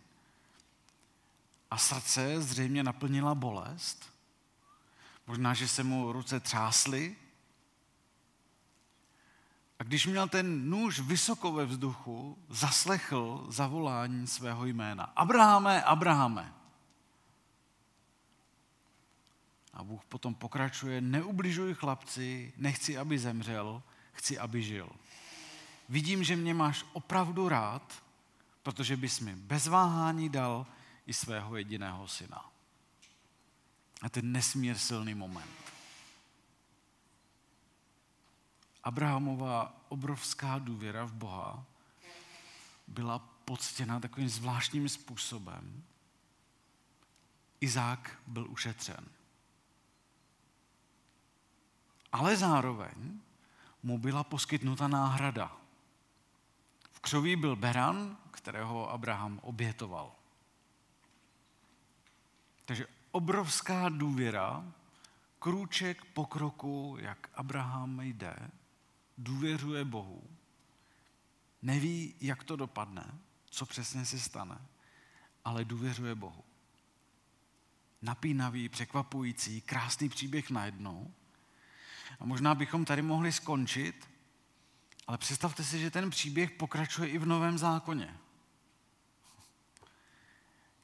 a 1.70 1.79
srdce 1.79 2.42
zřejmě 2.42 2.83
naplnila 2.83 3.35
bolest. 3.35 4.12
Možná, 5.26 5.55
že 5.55 5.68
se 5.68 5.83
mu 5.83 6.12
ruce 6.12 6.40
třásly. 6.40 7.16
A 9.79 9.85
když 9.85 10.07
měl 10.07 10.29
ten 10.29 10.70
nůž 10.70 11.00
vysoko 11.00 11.52
ve 11.52 11.66
vzduchu, 11.66 12.38
zaslechl 12.48 13.46
zavolání 13.48 14.26
svého 14.26 14.66
jména. 14.66 15.05
Abrahame, 15.05 15.83
Abrahame. 15.83 16.55
A 19.72 19.85
Bůh 19.85 20.05
potom 20.05 20.35
pokračuje, 20.35 21.00
neubližuj 21.00 21.74
chlapci, 21.74 22.52
nechci, 22.57 22.98
aby 22.98 23.18
zemřel, 23.18 23.83
chci, 24.12 24.38
aby 24.38 24.62
žil 24.62 24.90
vidím, 25.88 26.25
že 26.25 26.37
mě 26.37 26.55
máš 26.55 26.85
opravdu 26.92 27.49
rád, 27.49 28.03
protože 28.62 28.96
bys 28.96 29.20
mi 29.20 29.37
bez 29.37 29.66
váhání 29.66 30.29
dal 30.29 30.66
i 31.07 31.14
svého 31.14 31.57
jediného 31.57 32.09
syna. 32.09 32.51
A 34.03 34.09
ten 34.09 34.33
nesmír 34.33 34.79
silný 34.79 35.14
moment. 35.14 35.51
Abrahamova 38.85 39.75
obrovská 39.88 40.59
důvěra 40.59 41.05
v 41.05 41.12
Boha 41.12 41.64
byla 42.87 43.18
poctěna 43.18 44.01
takovým 44.01 44.29
zvláštním 44.29 44.88
způsobem. 44.88 45.85
Izák 47.61 48.18
byl 48.27 48.51
ušetřen. 48.51 49.09
Ale 52.12 52.37
zároveň 52.37 53.20
mu 53.83 53.99
byla 53.99 54.25
poskytnuta 54.25 54.88
náhrada 54.88 55.57
křoví 57.07 57.37
byl 57.37 57.57
beran, 57.57 58.16
kterého 58.31 58.90
Abraham 58.90 59.40
obětoval. 59.42 60.12
Takže 62.64 62.87
obrovská 63.11 63.88
důvěra, 63.88 64.73
krůček 65.38 66.05
po 66.05 66.27
kroku, 66.27 66.97
jak 67.01 67.31
Abraham 67.35 68.01
jde, 68.01 68.37
důvěřuje 69.19 69.85
Bohu, 69.85 70.23
neví, 71.62 72.14
jak 72.21 72.45
to 72.45 72.57
dopadne, 72.57 73.14
co 73.51 73.66
přesně 73.66 74.05
se 74.05 74.19
stane, 74.19 74.59
ale 75.45 75.64
důvěřuje 75.64 76.14
Bohu. 76.14 76.45
Napínavý, 78.03 78.69
překvapující, 78.69 79.61
krásný 79.61 80.09
příběh 80.09 80.51
najednou. 80.51 81.14
A 82.21 82.25
možná 82.25 82.55
bychom 82.55 82.85
tady 82.85 83.03
mohli 83.03 83.33
skončit, 83.33 84.15
ale 85.07 85.19
představte 85.19 85.64
si, 85.64 85.81
že 85.81 85.90
ten 85.90 86.11
příběh 86.11 86.51
pokračuje 86.51 87.09
i 87.09 87.19
v 87.19 87.27
Novém 87.27 87.59
zákoně. 87.59 88.19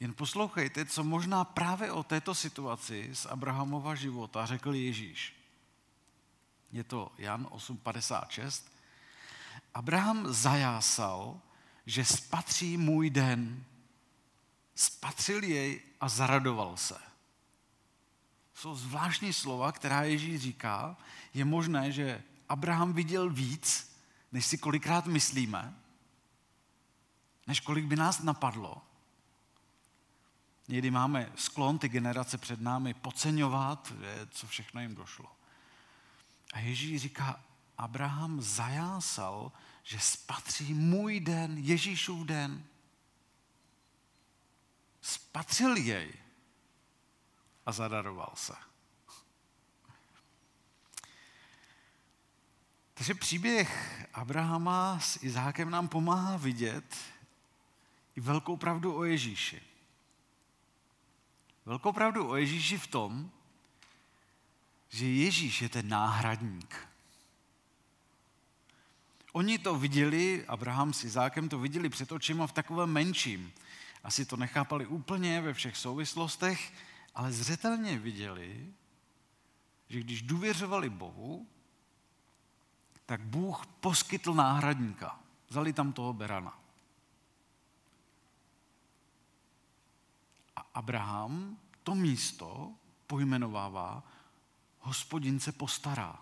Jen 0.01 0.15
poslouchejte, 0.15 0.85
co 0.85 1.05
možná 1.05 1.45
právě 1.45 1.93
o 1.93 2.03
této 2.03 2.35
situaci 2.35 3.11
z 3.13 3.27
Abrahamova 3.27 3.95
života 3.95 4.47
řekl 4.47 4.75
Ježíš. 4.75 5.37
Je 6.73 6.85
to 6.85 7.13
Jan 7.19 7.45
8.56. 7.45 8.65
Abraham 9.75 10.33
zajásal, 10.33 11.41
že 11.87 12.05
spatří 12.05 12.77
můj 12.77 13.11
den. 13.11 13.65
Spatřil 14.75 15.45
jej 15.45 15.81
a 16.01 16.09
zaradoval 16.09 16.77
se. 16.77 16.99
Jsou 18.55 18.75
zvláštní 18.75 19.33
slova, 19.33 19.73
která 19.73 20.03
Ježíš 20.03 20.41
říká. 20.41 20.97
Je 21.35 21.45
možné, 21.45 21.93
že 21.93 22.23
Abraham 22.49 22.93
viděl 22.93 23.31
víc, 23.31 23.92
než 24.33 24.47
si 24.47 24.59
kolikrát 24.59 25.07
myslíme, 25.07 25.75
než 27.47 27.61
kolik 27.61 27.85
by 27.85 27.97
nás 27.97 28.23
napadlo. 28.23 28.83
Někdy 30.69 30.91
máme 30.91 31.33
sklon 31.37 31.79
ty 31.79 31.89
generace 31.89 32.39
před 32.39 32.61
námi 32.61 32.95
podceňovat, 32.95 33.93
co 34.31 34.47
všechno 34.47 34.81
jim 34.81 34.95
došlo. 34.95 35.37
A 36.53 36.59
Ježíš 36.59 37.03
říká, 37.03 37.45
Abraham 37.79 38.41
zajásal, 38.41 39.53
že 39.83 40.01
spatří 40.01 40.75
můj 40.75 41.21
den, 41.21 41.59
Ježíšův 41.59 42.27
den. 42.27 42.65
Spatřil 45.03 45.77
jej 45.77 46.13
a 47.67 47.73
zadaroval 47.73 48.33
se. 48.35 48.72
Takže 52.95 53.15
příběh 53.15 54.03
Abrahama 54.15 55.01
s 55.01 55.23
Izákem 55.23 55.71
nám 55.71 55.89
pomáhá 55.89 56.37
vidět 56.37 56.97
i 58.17 58.21
velkou 58.21 58.57
pravdu 58.57 58.97
o 58.97 59.05
Ježíši. 59.05 59.63
Velkou 61.67 61.93
pravdu 61.93 62.29
o 62.29 62.37
Ježíši 62.37 62.79
v 62.79 62.87
tom, 62.87 63.31
že 64.89 65.07
Ježíš 65.07 65.63
je 65.63 65.69
ten 65.69 65.89
náhradník. 65.89 66.89
Oni 69.33 69.59
to 69.59 69.79
viděli, 69.79 70.45
Abraham 70.49 70.93
s 70.93 71.05
Izákem 71.05 71.49
to 71.49 71.59
viděli 71.59 71.89
před 71.89 72.13
očima 72.13 72.47
v 72.47 72.53
takovém 72.53 72.91
menším. 72.91 73.53
Asi 74.05 74.25
to 74.25 74.37
nechápali 74.37 74.87
úplně 74.87 75.41
ve 75.41 75.55
všech 75.55 75.77
souvislostech, 75.77 76.73
ale 77.15 77.33
zřetelně 77.33 77.99
viděli, 77.99 78.73
že 79.89 80.01
když 80.01 80.23
důvěřovali 80.23 80.91
Bohu, 80.91 81.47
tak 83.13 83.21
Bůh 83.21 83.67
poskytl 83.67 84.35
náhradníka. 84.35 85.21
Vzali 85.49 85.73
tam 85.73 85.93
toho 85.93 86.13
berana. 86.13 86.59
A 90.57 90.61
Abraham 90.75 91.59
to 91.83 91.95
místo 91.95 92.73
pojmenovává 93.07 94.03
hospodin 94.79 95.41
se 95.41 95.53
postará. 95.53 96.19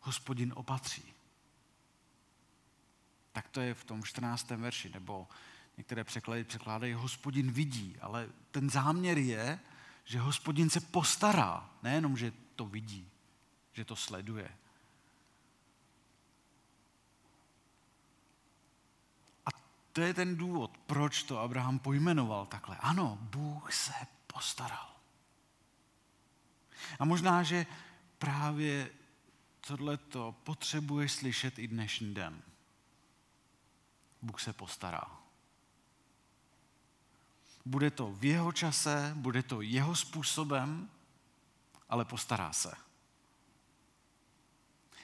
Hospodin 0.00 0.52
opatří. 0.56 1.14
Tak 3.32 3.48
to 3.48 3.60
je 3.60 3.74
v 3.74 3.84
tom 3.84 4.02
14. 4.02 4.50
verši, 4.50 4.90
nebo 4.94 5.28
některé 5.76 6.04
překlady 6.04 6.44
překládají 6.44 6.92
hospodin 6.92 7.52
vidí, 7.52 7.96
ale 8.00 8.28
ten 8.50 8.70
záměr 8.70 9.18
je, 9.18 9.60
že 10.04 10.20
hospodin 10.20 10.70
se 10.70 10.80
postará, 10.80 11.70
nejenom, 11.82 12.16
že 12.16 12.32
to 12.56 12.66
vidí, 12.66 13.10
že 13.72 13.84
to 13.84 13.96
sleduje. 13.96 14.50
A 19.46 19.50
to 19.98 20.02
je 20.02 20.14
ten 20.14 20.36
důvod, 20.36 20.78
proč 20.86 21.22
to 21.22 21.38
Abraham 21.38 21.78
pojmenoval 21.78 22.46
takhle. 22.46 22.76
Ano, 22.76 23.18
Bůh 23.20 23.72
se 23.72 23.92
postaral. 24.26 24.94
A 26.98 27.04
možná, 27.04 27.42
že 27.42 27.66
právě 28.18 28.90
tohleto 29.66 30.34
potřebuješ 30.44 31.12
slyšet 31.12 31.58
i 31.58 31.68
dnešní 31.68 32.14
den. 32.14 32.42
Bůh 34.22 34.40
se 34.40 34.52
postará. 34.52 35.02
Bude 37.64 37.90
to 37.90 38.12
v 38.12 38.24
jeho 38.24 38.52
čase, 38.52 39.12
bude 39.14 39.42
to 39.42 39.60
jeho 39.60 39.96
způsobem, 39.96 40.90
ale 41.88 42.04
postará 42.04 42.52
se. 42.52 42.72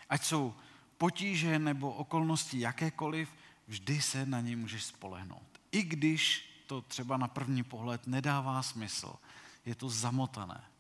Ať 0.09 0.24
jsou 0.24 0.54
potíže 0.98 1.59
nebo 1.59 1.92
okolnosti 1.92 2.61
jakékoliv, 2.61 3.35
vždy 3.66 4.03
se 4.03 4.27
na 4.27 4.40
něj 4.40 4.57
můžeš 4.57 4.85
spolehnout. 4.85 5.61
I 5.72 5.83
když 5.83 6.50
to 6.66 6.83
třeba 6.83 7.16
na 7.16 7.29
první 7.29 7.62
pohled 7.62 8.07
nedává 8.07 8.62
smysl, 8.62 9.16
je 9.64 9.74
to 9.74 9.88
zamotané, 9.88 10.70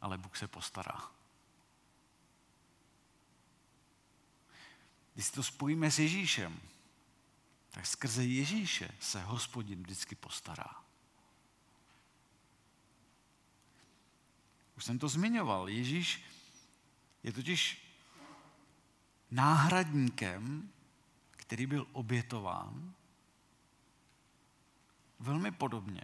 ale 0.00 0.18
Bůh 0.18 0.36
se 0.36 0.48
postará. 0.48 1.10
Když 5.14 5.30
to 5.30 5.42
spojíme 5.42 5.90
s 5.90 5.98
Ježíšem, 5.98 6.60
tak 7.70 7.86
skrze 7.86 8.24
Ježíše 8.24 8.90
se 9.00 9.22
hospodin 9.22 9.82
vždycky 9.82 10.14
postará. 10.14 10.86
Už 14.76 14.84
jsem 14.84 14.98
to 14.98 15.08
zmiňoval. 15.08 15.68
Ježíš 15.68 16.22
je 17.22 17.32
totiž 17.32 17.82
náhradníkem, 19.30 20.72
který 21.46 21.66
byl 21.66 21.86
obětován 21.92 22.94
velmi 25.18 25.50
podobně, 25.50 26.02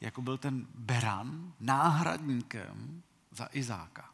jako 0.00 0.22
byl 0.22 0.38
ten 0.38 0.66
beran 0.74 1.52
náhradníkem 1.60 3.02
za 3.30 3.48
Izáka. 3.52 4.10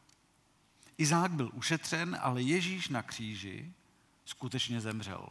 Izák 0.98 1.32
byl 1.32 1.50
ušetřen, 1.54 2.18
ale 2.20 2.42
Ježíš 2.42 2.88
na 2.88 3.02
kříži 3.02 3.72
skutečně 4.24 4.80
zemřel. 4.80 5.28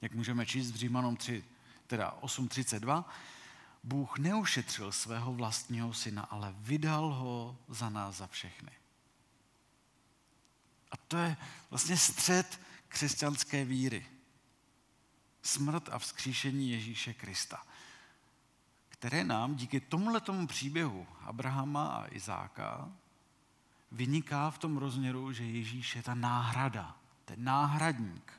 Jak 0.00 0.14
můžeme 0.14 0.46
číst 0.46 0.70
v 0.70 0.76
Římanom 0.76 1.16
3, 1.16 1.44
teda 1.86 2.18
8.32, 2.22 3.04
Bůh 3.84 4.18
neušetřil 4.18 4.92
svého 4.92 5.34
vlastního 5.34 5.94
syna, 5.94 6.22
ale 6.22 6.54
vydal 6.58 7.12
ho 7.12 7.58
za 7.68 7.90
nás, 7.90 8.16
za 8.16 8.26
všechny. 8.26 8.81
To 11.12 11.18
je 11.18 11.36
vlastně 11.70 11.96
střed 11.96 12.60
křesťanské 12.88 13.64
víry. 13.64 14.06
Smrt 15.42 15.88
a 15.88 15.98
vzkříšení 15.98 16.70
Ježíše 16.70 17.14
Krista, 17.14 17.66
které 18.88 19.24
nám 19.24 19.54
díky 19.54 19.80
tomuto 19.80 20.46
příběhu 20.46 21.06
Abrahama 21.20 21.88
a 21.88 22.14
Izáka 22.14 22.92
vyniká 23.90 24.50
v 24.50 24.58
tom 24.58 24.76
rozměru, 24.76 25.32
že 25.32 25.44
Ježíš 25.44 25.96
je 25.96 26.02
ta 26.02 26.14
náhrada, 26.14 26.96
ten 27.24 27.44
náhradník. 27.44 28.32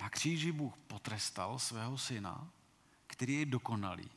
Na 0.00 0.08
kříži 0.08 0.52
Bůh 0.52 0.76
potrestal 0.76 1.58
svého 1.58 1.98
syna, 1.98 2.48
který 3.06 3.34
je 3.34 3.46
dokonalý, 3.46 4.10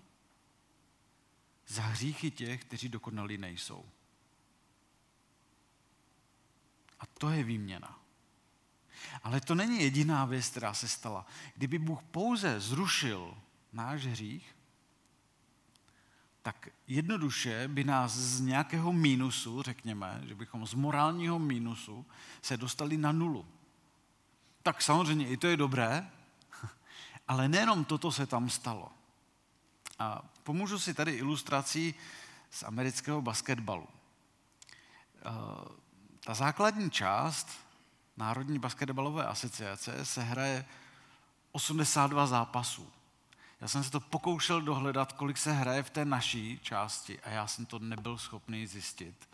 za 1.67 1.81
hříchy 1.81 2.31
těch, 2.31 2.61
kteří 2.61 2.89
dokonalí 2.89 3.37
nejsou. 3.37 3.85
A 7.03 7.05
to 7.05 7.29
je 7.29 7.43
výměna. 7.43 7.99
Ale 9.23 9.41
to 9.41 9.55
není 9.55 9.81
jediná 9.81 10.25
věc, 10.25 10.49
která 10.49 10.73
se 10.73 10.87
stala. 10.87 11.25
Kdyby 11.55 11.79
Bůh 11.79 12.03
pouze 12.03 12.59
zrušil 12.59 13.37
náš 13.73 14.05
hřích, 14.05 14.55
tak 16.41 16.69
jednoduše 16.87 17.67
by 17.67 17.83
nás 17.83 18.11
z 18.15 18.41
nějakého 18.41 18.93
mínusu, 18.93 19.61
řekněme, 19.61 20.21
že 20.27 20.35
bychom 20.35 20.67
z 20.67 20.73
morálního 20.73 21.39
mínusu 21.39 22.05
se 22.41 22.57
dostali 22.57 22.97
na 22.97 23.11
nulu. 23.11 23.45
Tak 24.63 24.81
samozřejmě 24.81 25.27
i 25.27 25.37
to 25.37 25.47
je 25.47 25.57
dobré, 25.57 26.11
ale 27.27 27.47
nejenom 27.47 27.85
toto 27.85 28.11
se 28.11 28.27
tam 28.27 28.49
stalo. 28.49 28.91
A 29.99 30.21
pomůžu 30.43 30.79
si 30.79 30.93
tady 30.93 31.11
ilustrací 31.11 31.95
z 32.49 32.63
amerického 32.63 33.21
basketbalu. 33.21 33.87
Ta 36.25 36.33
základní 36.33 36.91
část 36.91 37.49
Národní 38.17 38.59
basketbalové 38.59 39.25
asociace 39.25 40.05
se 40.05 40.21
hraje 40.21 40.65
82 41.51 42.27
zápasů. 42.27 42.91
Já 43.61 43.67
jsem 43.67 43.83
se 43.83 43.91
to 43.91 43.99
pokoušel 43.99 44.61
dohledat, 44.61 45.13
kolik 45.13 45.37
se 45.37 45.51
hraje 45.51 45.83
v 45.83 45.89
té 45.89 46.05
naší 46.05 46.59
části 46.63 47.19
a 47.19 47.29
já 47.29 47.47
jsem 47.47 47.65
to 47.65 47.79
nebyl 47.79 48.17
schopný 48.17 48.67
zjistit 48.67 49.29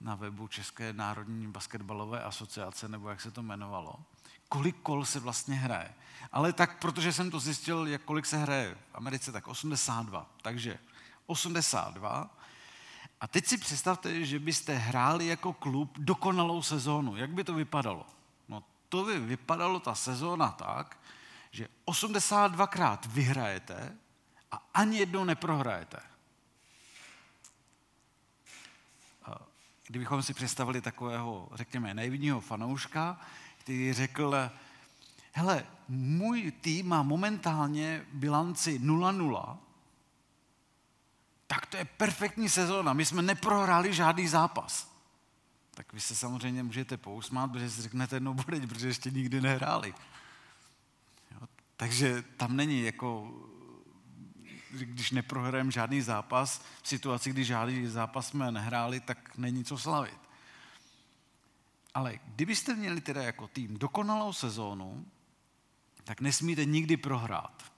na 0.00 0.14
webu 0.14 0.48
České 0.48 0.92
národní 0.92 1.46
basketbalové 1.46 2.22
asociace, 2.22 2.88
nebo 2.88 3.08
jak 3.08 3.20
se 3.20 3.30
to 3.30 3.40
jmenovalo, 3.40 3.94
kolik 4.48 4.76
kol 4.82 5.04
se 5.04 5.20
vlastně 5.20 5.54
hraje. 5.54 5.94
Ale 6.32 6.52
tak, 6.52 6.78
protože 6.78 7.12
jsem 7.12 7.30
to 7.30 7.40
zjistil, 7.40 7.86
jak 7.86 8.02
kolik 8.02 8.26
se 8.26 8.36
hraje 8.36 8.74
v 8.74 8.94
Americe, 8.94 9.32
tak 9.32 9.48
82. 9.48 10.26
Takže 10.42 10.78
82. 11.26 12.30
A 13.24 13.26
teď 13.26 13.46
si 13.46 13.58
představte, 13.58 14.24
že 14.24 14.38
byste 14.38 14.74
hráli 14.74 15.26
jako 15.26 15.52
klub 15.52 15.98
dokonalou 15.98 16.62
sezónu. 16.62 17.16
Jak 17.16 17.30
by 17.30 17.44
to 17.44 17.54
vypadalo? 17.54 18.06
No 18.48 18.64
to 18.88 19.04
by 19.04 19.18
vypadalo 19.18 19.80
ta 19.80 19.94
sezóna 19.94 20.48
tak, 20.48 20.98
že 21.50 21.68
82krát 21.86 22.98
vyhrajete 23.06 23.96
a 24.52 24.68
ani 24.74 24.98
jednou 24.98 25.24
neprohrajete. 25.24 26.00
Kdybychom 29.86 30.22
si 30.22 30.34
představili 30.34 30.80
takového, 30.80 31.48
řekněme, 31.54 31.94
nejvidního 31.94 32.40
fanouška, 32.40 33.20
který 33.58 33.92
řekl, 33.92 34.50
hele, 35.32 35.66
můj 35.88 36.52
tým 36.60 36.88
má 36.88 37.02
momentálně 37.02 38.06
bilanci 38.12 38.78
0-0, 38.78 39.58
tak 41.54 41.66
to 41.66 41.76
je 41.76 41.84
perfektní 41.84 42.48
sezóna. 42.48 42.92
My 42.92 43.04
jsme 43.04 43.22
neprohráli 43.22 43.94
žádný 43.94 44.28
zápas. 44.28 44.94
Tak 45.70 45.92
vy 45.92 46.00
se 46.00 46.16
samozřejmě 46.16 46.62
můžete 46.62 46.96
pousmát, 46.96 47.52
protože 47.52 47.70
si 47.70 47.82
řeknete, 47.82 48.20
no 48.20 48.34
bude, 48.34 48.66
protože 48.66 48.88
ještě 48.88 49.10
nikdy 49.10 49.40
nehráli. 49.40 49.94
Jo? 51.30 51.46
Takže 51.76 52.22
tam 52.22 52.56
není 52.56 52.82
jako, 52.82 53.32
když 54.70 55.10
neprohrajeme 55.10 55.70
žádný 55.70 56.00
zápas, 56.00 56.62
v 56.82 56.88
situaci, 56.88 57.30
kdy 57.30 57.44
žádný 57.44 57.86
zápas 57.86 58.28
jsme 58.28 58.52
nehráli, 58.52 59.00
tak 59.00 59.38
není 59.38 59.64
co 59.64 59.78
slavit. 59.78 60.18
Ale 61.94 62.18
kdybyste 62.24 62.74
měli 62.74 63.00
teda 63.00 63.22
jako 63.22 63.48
tým 63.48 63.78
dokonalou 63.78 64.32
sezónu, 64.32 65.06
tak 66.04 66.20
nesmíte 66.20 66.64
nikdy 66.64 66.96
prohrát. 66.96 67.72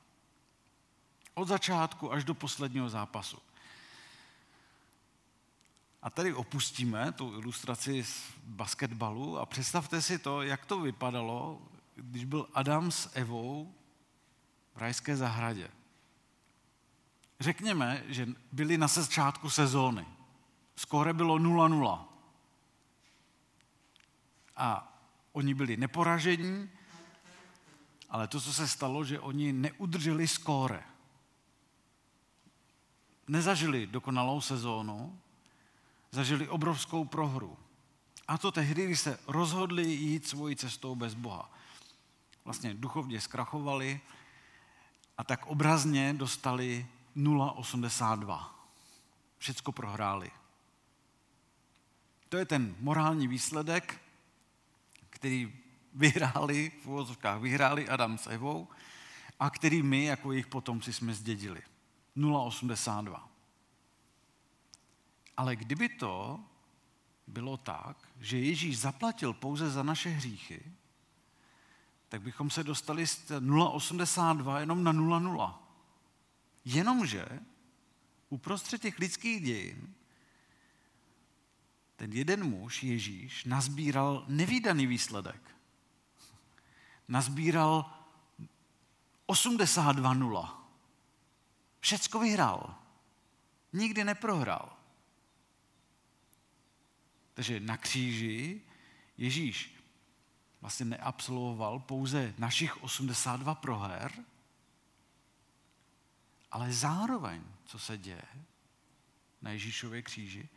Od 1.34 1.48
začátku 1.48 2.12
až 2.12 2.24
do 2.24 2.34
posledního 2.34 2.88
zápasu. 2.88 3.38
A 6.06 6.10
tady 6.10 6.34
opustíme 6.34 7.12
tu 7.12 7.40
ilustraci 7.40 8.04
z 8.04 8.22
basketbalu 8.44 9.38
a 9.38 9.46
představte 9.46 10.02
si 10.02 10.18
to, 10.18 10.42
jak 10.42 10.66
to 10.66 10.80
vypadalo, 10.80 11.62
když 11.94 12.24
byl 12.24 12.48
Adam 12.54 12.90
s 12.90 13.10
Evou 13.16 13.74
v 14.74 14.78
rajské 14.78 15.16
zahradě. 15.16 15.70
Řekněme, 17.40 18.04
že 18.06 18.28
byli 18.52 18.78
na 18.78 18.88
začátku 18.88 19.50
sezóny. 19.50 20.06
Skóre 20.76 21.12
bylo 21.12 21.38
0-0. 21.38 22.04
A 24.56 24.98
oni 25.32 25.54
byli 25.54 25.76
neporažení, 25.76 26.70
ale 28.10 28.28
to, 28.28 28.40
co 28.40 28.52
se 28.52 28.68
stalo, 28.68 29.04
že 29.04 29.20
oni 29.20 29.52
neudrželi 29.52 30.28
skóre. 30.28 30.82
Nezažili 33.28 33.86
dokonalou 33.86 34.40
sezónu, 34.40 35.20
zažili 36.16 36.48
obrovskou 36.48 37.04
prohru. 37.04 37.56
A 38.28 38.38
to 38.38 38.52
tehdy, 38.52 38.84
když 38.84 39.00
se 39.00 39.18
rozhodli 39.26 39.84
jít 39.92 40.28
svojí 40.28 40.56
cestou 40.56 40.94
bez 40.94 41.14
Boha. 41.14 41.52
Vlastně 42.44 42.74
duchovně 42.74 43.20
zkrachovali 43.20 44.00
a 45.18 45.24
tak 45.24 45.46
obrazně 45.46 46.14
dostali 46.14 46.86
0,82. 47.16 48.48
Všecko 49.38 49.72
prohráli. 49.72 50.30
To 52.28 52.36
je 52.36 52.44
ten 52.44 52.74
morální 52.80 53.28
výsledek, 53.28 54.00
který 55.10 55.52
vyhráli, 55.94 56.72
v 56.82 56.86
uvozovkách 56.86 57.40
vyhráli 57.40 57.88
Adam 57.88 58.18
s 58.18 58.26
Evou 58.26 58.68
a 59.40 59.50
který 59.50 59.82
my 59.82 60.04
jako 60.04 60.32
jejich 60.32 60.46
potomci 60.46 60.92
jsme 60.92 61.14
zdědili. 61.14 61.62
0,82. 62.16 63.35
Ale 65.36 65.56
kdyby 65.56 65.88
to 65.88 66.40
bylo 67.26 67.56
tak, 67.56 68.08
že 68.20 68.38
Ježíš 68.38 68.78
zaplatil 68.78 69.32
pouze 69.32 69.70
za 69.70 69.82
naše 69.82 70.08
hříchy, 70.08 70.72
tak 72.08 72.22
bychom 72.22 72.50
se 72.50 72.64
dostali 72.64 73.06
z 73.06 73.30
0,82 73.30 74.60
jenom 74.60 74.84
na 74.84 74.92
0,0. 74.92 75.54
Jenomže 76.64 77.26
uprostřed 78.28 78.82
těch 78.82 78.98
lidských 78.98 79.44
dějin 79.44 79.94
ten 81.96 82.12
jeden 82.12 82.44
muž, 82.44 82.82
Ježíš, 82.82 83.44
nazbíral 83.44 84.24
nevýdaný 84.28 84.86
výsledek. 84.86 85.56
Nazbíral 87.08 87.92
82 89.26 90.14
nula. 90.14 90.68
Všecko 91.80 92.20
vyhrál. 92.20 92.74
Nikdy 93.72 94.04
neprohrál. 94.04 94.75
Takže 97.36 97.60
na 97.60 97.76
kříži 97.76 98.60
Ježíš 99.18 99.76
vlastně 100.60 100.86
neabsolvoval 100.86 101.78
pouze 101.78 102.34
našich 102.38 102.82
82 102.82 103.54
proher, 103.54 104.12
ale 106.50 106.72
zároveň, 106.72 107.42
co 107.64 107.78
se 107.78 107.98
děje 107.98 108.24
na 109.42 109.50
Ježíšově 109.50 110.02
kříži, 110.02 110.48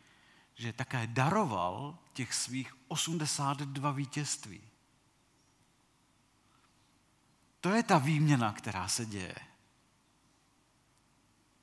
že 0.56 0.74
také 0.74 1.08
daroval 1.08 1.98
těch 2.14 2.34
svých 2.34 2.78
82 2.88 3.92
vítězství. 3.92 4.62
To 7.62 7.70
je 7.70 7.84
ta 7.84 7.98
výměna, 7.98 8.54
která 8.54 8.88
se 8.88 9.06
děje. 9.06 9.36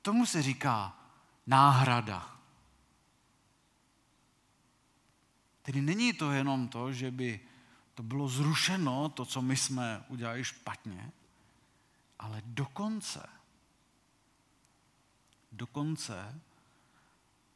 Tomu 0.01 0.25
se 0.25 0.41
říká 0.41 0.99
náhrada. 1.47 2.36
Tedy 5.67 5.81
není 5.81 6.13
to 6.13 6.31
jenom 6.31 6.67
to, 6.67 6.93
že 6.93 7.11
by 7.11 7.39
to 7.93 8.03
bylo 8.03 8.27
zrušeno, 8.27 9.09
to, 9.09 9.25
co 9.25 9.41
my 9.41 9.57
jsme 9.57 10.05
udělali 10.07 10.43
špatně, 10.43 11.11
ale 12.19 12.41
dokonce, 12.45 13.29
dokonce 15.51 16.41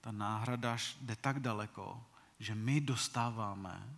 ta 0.02 0.12
náhrada 0.12 0.78
jde 1.02 1.16
tak 1.16 1.40
daleko, 1.40 2.04
že 2.40 2.56
my 2.56 2.82
dostáváme 2.82 3.90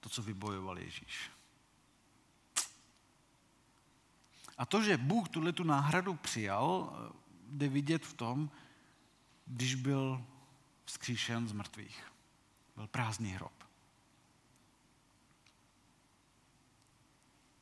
to, 0.00 0.08
co 0.08 0.22
vybojoval 0.22 0.78
Ježíš. 0.78 1.30
A 4.58 4.66
to, 4.66 4.82
že 4.82 4.96
Bůh 4.96 5.28
tuhle 5.28 5.52
tu 5.52 5.64
náhradu 5.64 6.14
přijal, 6.14 6.92
jde 7.48 7.68
vidět 7.68 8.06
v 8.06 8.14
tom, 8.14 8.50
když 9.46 9.74
byl 9.74 10.24
vzkříšen 10.84 11.48
z 11.48 11.52
mrtvých 11.52 12.10
byl 12.80 12.86
prázdný 12.86 13.30
hrob. 13.30 13.52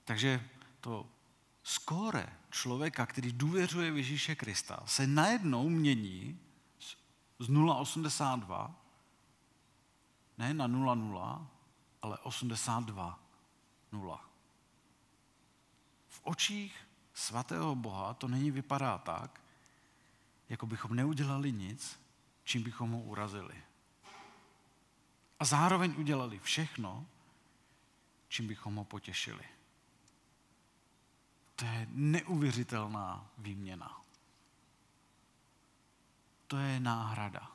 Takže 0.05 0.49
to 0.81 1.07
skóre 1.63 2.37
člověka, 2.51 3.07
který 3.07 3.33
důvěřuje 3.33 3.91
v 3.91 3.97
Ježíše 3.97 4.35
Krista, 4.35 4.83
se 4.87 5.07
najednou 5.07 5.69
mění 5.69 6.41
z 7.39 7.49
0,82 7.49 8.75
ne 10.39 10.55
na 10.55 10.69
0,0, 10.69 11.47
ale 12.03 12.19
82 12.19 13.19
0. 13.93 14.25
V 16.09 16.21
očích 16.23 16.89
svatého 17.15 17.75
Boha 17.75 18.15
to 18.15 18.29
není 18.29 18.51
vypadá 18.51 18.99
tak, 18.99 19.41
jako 20.49 20.67
bychom 20.67 20.95
neudělali 20.95 21.53
nic, 21.53 22.01
čím 22.45 22.63
bychom 22.63 22.91
ho 22.91 23.01
urazili. 23.01 23.68
A 25.40 25.44
zároveň 25.44 25.94
udělali 25.98 26.38
všechno, 26.38 27.07
čím 28.29 28.46
bychom 28.46 28.74
ho 28.74 28.85
potěšili. 28.85 29.44
To 31.57 31.64
je 31.64 31.87
neuvěřitelná 31.90 33.31
výměna. 33.38 34.01
To 36.46 36.57
je 36.57 36.81
náhrada. 36.81 37.51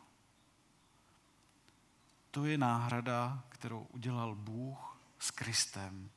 To 2.32 2.46
je 2.46 2.58
náhrada, 2.58 3.44
kterou 3.50 3.84
udělal 3.84 4.36
Bůh 4.36 4.98
s 5.20 5.32
Kristem 5.32 6.12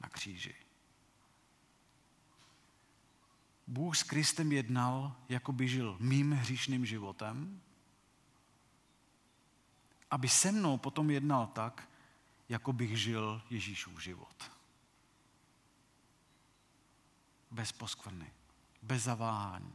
na 0.00 0.08
kříži. 0.08 0.54
Bůh 3.66 3.96
s 3.96 4.02
Kristem 4.02 4.52
jednal, 4.52 5.16
jako 5.28 5.52
by 5.52 5.68
žil 5.68 5.96
mým 6.00 6.32
hříšným 6.32 6.86
životem, 6.86 7.60
aby 10.14 10.28
se 10.28 10.52
mnou 10.52 10.78
potom 10.78 11.10
jednal 11.10 11.46
tak, 11.46 11.88
jako 12.48 12.72
bych 12.72 12.98
žil 13.00 13.42
Ježíšův 13.50 14.02
život. 14.02 14.50
Bez 17.50 17.72
poskvrny, 17.72 18.32
bez 18.82 19.02
zaváhání. 19.02 19.74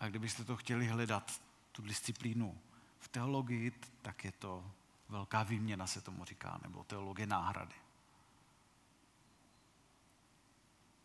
A 0.00 0.08
kdybyste 0.08 0.44
to 0.44 0.56
chtěli 0.56 0.86
hledat, 0.86 1.42
tu 1.72 1.82
disciplínu 1.82 2.58
v 2.98 3.08
teologii, 3.08 3.70
tak 4.02 4.24
je 4.24 4.32
to 4.32 4.70
velká 5.08 5.42
výměna, 5.42 5.86
se 5.86 6.00
tomu 6.00 6.24
říká, 6.24 6.58
nebo 6.62 6.84
teologie 6.84 7.26
náhrady. 7.26 7.74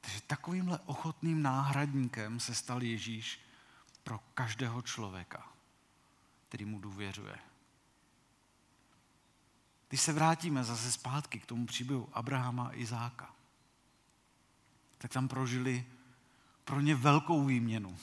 Takže 0.01 0.21
takovýmhle 0.21 0.79
ochotným 0.79 1.41
náhradníkem 1.41 2.39
se 2.39 2.55
stal 2.55 2.83
Ježíš 2.83 3.39
pro 4.03 4.19
každého 4.19 4.81
člověka, 4.81 5.52
který 6.53 6.65
mu 6.65 6.79
důvěřuje. 6.79 7.39
Když 9.89 10.01
se 10.01 10.13
vrátíme 10.13 10.63
zase 10.63 10.91
zpátky 10.91 11.39
k 11.39 11.45
tomu 11.45 11.65
příběhu 11.65 12.09
Abrahama 12.13 12.67
a 12.67 12.73
Izáka, 12.73 13.33
tak 14.97 15.11
tam 15.11 15.27
prožili 15.27 15.85
pro 16.63 16.81
ně 16.81 16.95
velkou 16.95 17.45
výměnu. 17.45 17.97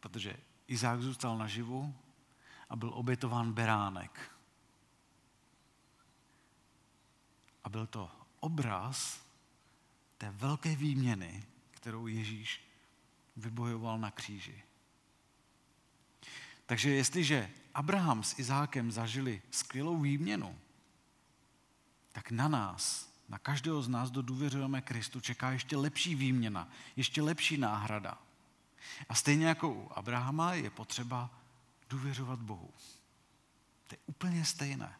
Protože 0.00 0.36
Izák 0.66 1.02
zůstal 1.02 1.38
naživu 1.38 1.94
a 2.68 2.76
byl 2.76 2.90
obětován 2.94 3.52
beránek. 3.52 4.30
A 7.64 7.68
byl 7.68 7.86
to 7.86 8.10
obraz 8.40 9.26
té 10.18 10.30
velké 10.30 10.76
výměny, 10.76 11.46
kterou 11.70 12.06
Ježíš 12.06 12.64
vybojoval 13.36 13.98
na 13.98 14.10
kříži. 14.10 14.62
Takže 16.66 16.90
jestliže 16.90 17.50
Abraham 17.74 18.24
s 18.24 18.38
Izákem 18.38 18.92
zažili 18.92 19.42
skvělou 19.50 20.00
výměnu, 20.00 20.58
tak 22.12 22.30
na 22.30 22.48
nás, 22.48 23.12
na 23.28 23.38
každého 23.38 23.82
z 23.82 23.88
nás, 23.88 24.10
kdo 24.10 24.22
důvěřujeme 24.22 24.80
Kristu, 24.80 25.20
čeká 25.20 25.50
ještě 25.50 25.76
lepší 25.76 26.14
výměna, 26.14 26.68
ještě 26.96 27.22
lepší 27.22 27.56
náhrada. 27.56 28.18
A 29.08 29.14
stejně 29.14 29.46
jako 29.46 29.68
u 29.72 29.90
Abrahama 29.92 30.54
je 30.54 30.70
potřeba 30.70 31.30
důvěřovat 31.90 32.38
Bohu. 32.38 32.70
To 33.88 33.94
je 33.94 33.98
úplně 34.06 34.44
stejné. 34.44 34.98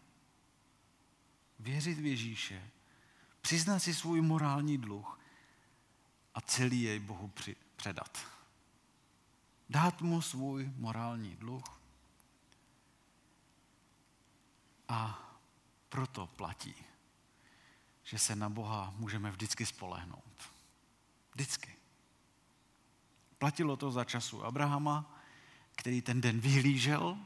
Věřit 1.59 1.99
v 1.99 2.07
Ježíše, 2.07 2.71
přiznat 3.41 3.79
si 3.79 3.95
svůj 3.95 4.21
morální 4.21 4.79
dluh 4.79 5.21
a 6.35 6.41
celý 6.41 6.83
jej 6.83 6.99
Bohu 6.99 7.33
předat. 7.77 8.27
Dát 9.73 10.03
mu 10.03 10.23
svůj 10.23 10.73
morální 10.77 11.37
dluh 11.37 11.81
a 14.89 15.29
proto 15.89 16.27
platí, 16.27 16.75
že 18.03 18.19
se 18.19 18.37
na 18.37 18.49
Boha 18.49 18.95
můžeme 18.97 19.31
vždycky 19.31 19.67
spolehnout. 19.67 20.53
Vždycky. 21.33 21.77
Platilo 23.39 23.77
to 23.77 23.91
za 23.91 24.05
času 24.05 24.45
Abrahama, 24.45 25.21
který 25.77 26.03
ten 26.03 26.21
den 26.21 26.41
vyhlížel, 26.41 27.19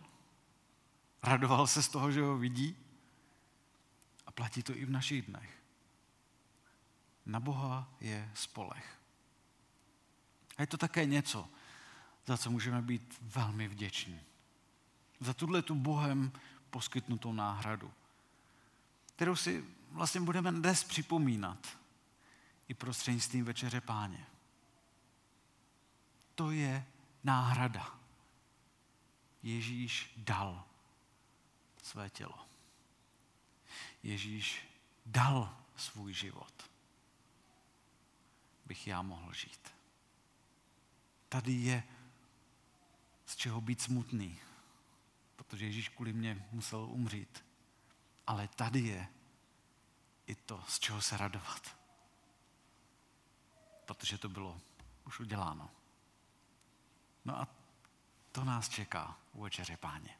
radoval 1.23 1.67
se 1.67 1.83
z 1.83 1.89
toho, 1.89 2.13
že 2.13 2.23
ho 2.23 2.39
vidí 2.39 2.77
a 4.27 4.31
platí 4.31 4.63
to 4.63 4.77
i 4.77 4.85
v 4.85 4.91
našich 4.91 5.27
dnech. 5.27 5.59
Na 7.27 7.41
Boha 7.41 7.89
je 8.01 8.31
spolech. 8.35 8.99
A 10.57 10.63
je 10.63 10.67
to 10.67 10.77
také 10.77 11.07
něco, 11.07 11.49
za 12.27 12.37
co 12.37 12.51
můžeme 12.51 12.83
být 12.83 13.19
velmi 13.21 13.69
vděční. 13.69 14.21
Za 15.21 15.35
tuhle 15.35 15.63
tu 15.63 15.75
Bohem 15.75 16.33
poskytnutou 16.71 17.33
náhradu, 17.33 17.93
kterou 19.17 19.37
si 19.37 19.65
vlastně 19.91 20.21
budeme 20.21 20.53
dnes 20.53 20.85
připomínat 20.85 21.79
i 22.69 22.75
prostřednictvím 22.75 23.45
večeře 23.45 23.81
páně. 23.81 24.27
To 26.35 26.51
je 26.51 26.87
náhrada. 27.25 27.99
Ježíš 29.43 30.13
dal 30.17 30.65
své 31.83 32.11
tělo. 32.11 32.47
Ježíš 34.03 34.69
dal 35.07 35.57
svůj 35.77 36.13
život, 36.13 36.71
bych 38.67 38.87
já 38.87 39.03
mohl 39.03 39.33
žít. 39.33 39.75
Tady 41.29 41.53
je 41.53 41.83
z 43.27 43.37
čeho 43.37 43.61
být 43.61 43.83
smutný, 43.83 44.41
protože 45.37 45.67
Ježíš 45.67 45.89
kvůli 45.89 46.13
mě 46.13 46.49
musel 46.53 46.81
umřít. 46.81 47.45
Ale 48.27 48.49
tady 48.49 48.81
je 48.81 49.09
i 50.27 50.35
to, 50.35 50.65
z 50.69 50.79
čeho 50.79 51.03
se 51.03 51.17
radovat. 51.17 51.77
Protože 53.85 54.19
to 54.19 54.29
bylo 54.29 54.61
už 55.07 55.21
uděláno. 55.21 55.71
No 57.25 57.41
a 57.41 57.49
to 58.33 58.45
nás 58.45 58.69
čeká 58.69 59.19
u 59.33 59.43
večeře 59.43 59.77
páně. 59.77 60.19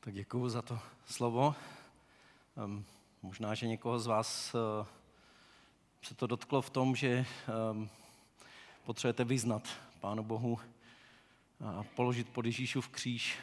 Tak 0.00 0.14
děkuju 0.14 0.48
za 0.48 0.62
to 0.62 0.80
slovo. 1.06 1.56
Možná, 3.22 3.54
že 3.54 3.66
někoho 3.66 3.98
z 3.98 4.06
vás 4.06 4.54
uh, 4.54 4.86
se 6.02 6.14
to 6.14 6.26
dotklo 6.26 6.62
v 6.62 6.70
tom, 6.70 6.96
že 6.96 7.26
potřebujete 8.84 9.24
vyznat 9.24 9.68
Pánu 10.00 10.22
Bohu 10.22 10.58
a 11.64 11.84
položit 11.94 12.28
pod 12.28 12.46
Ježíšův 12.46 12.88
kříž 12.88 13.38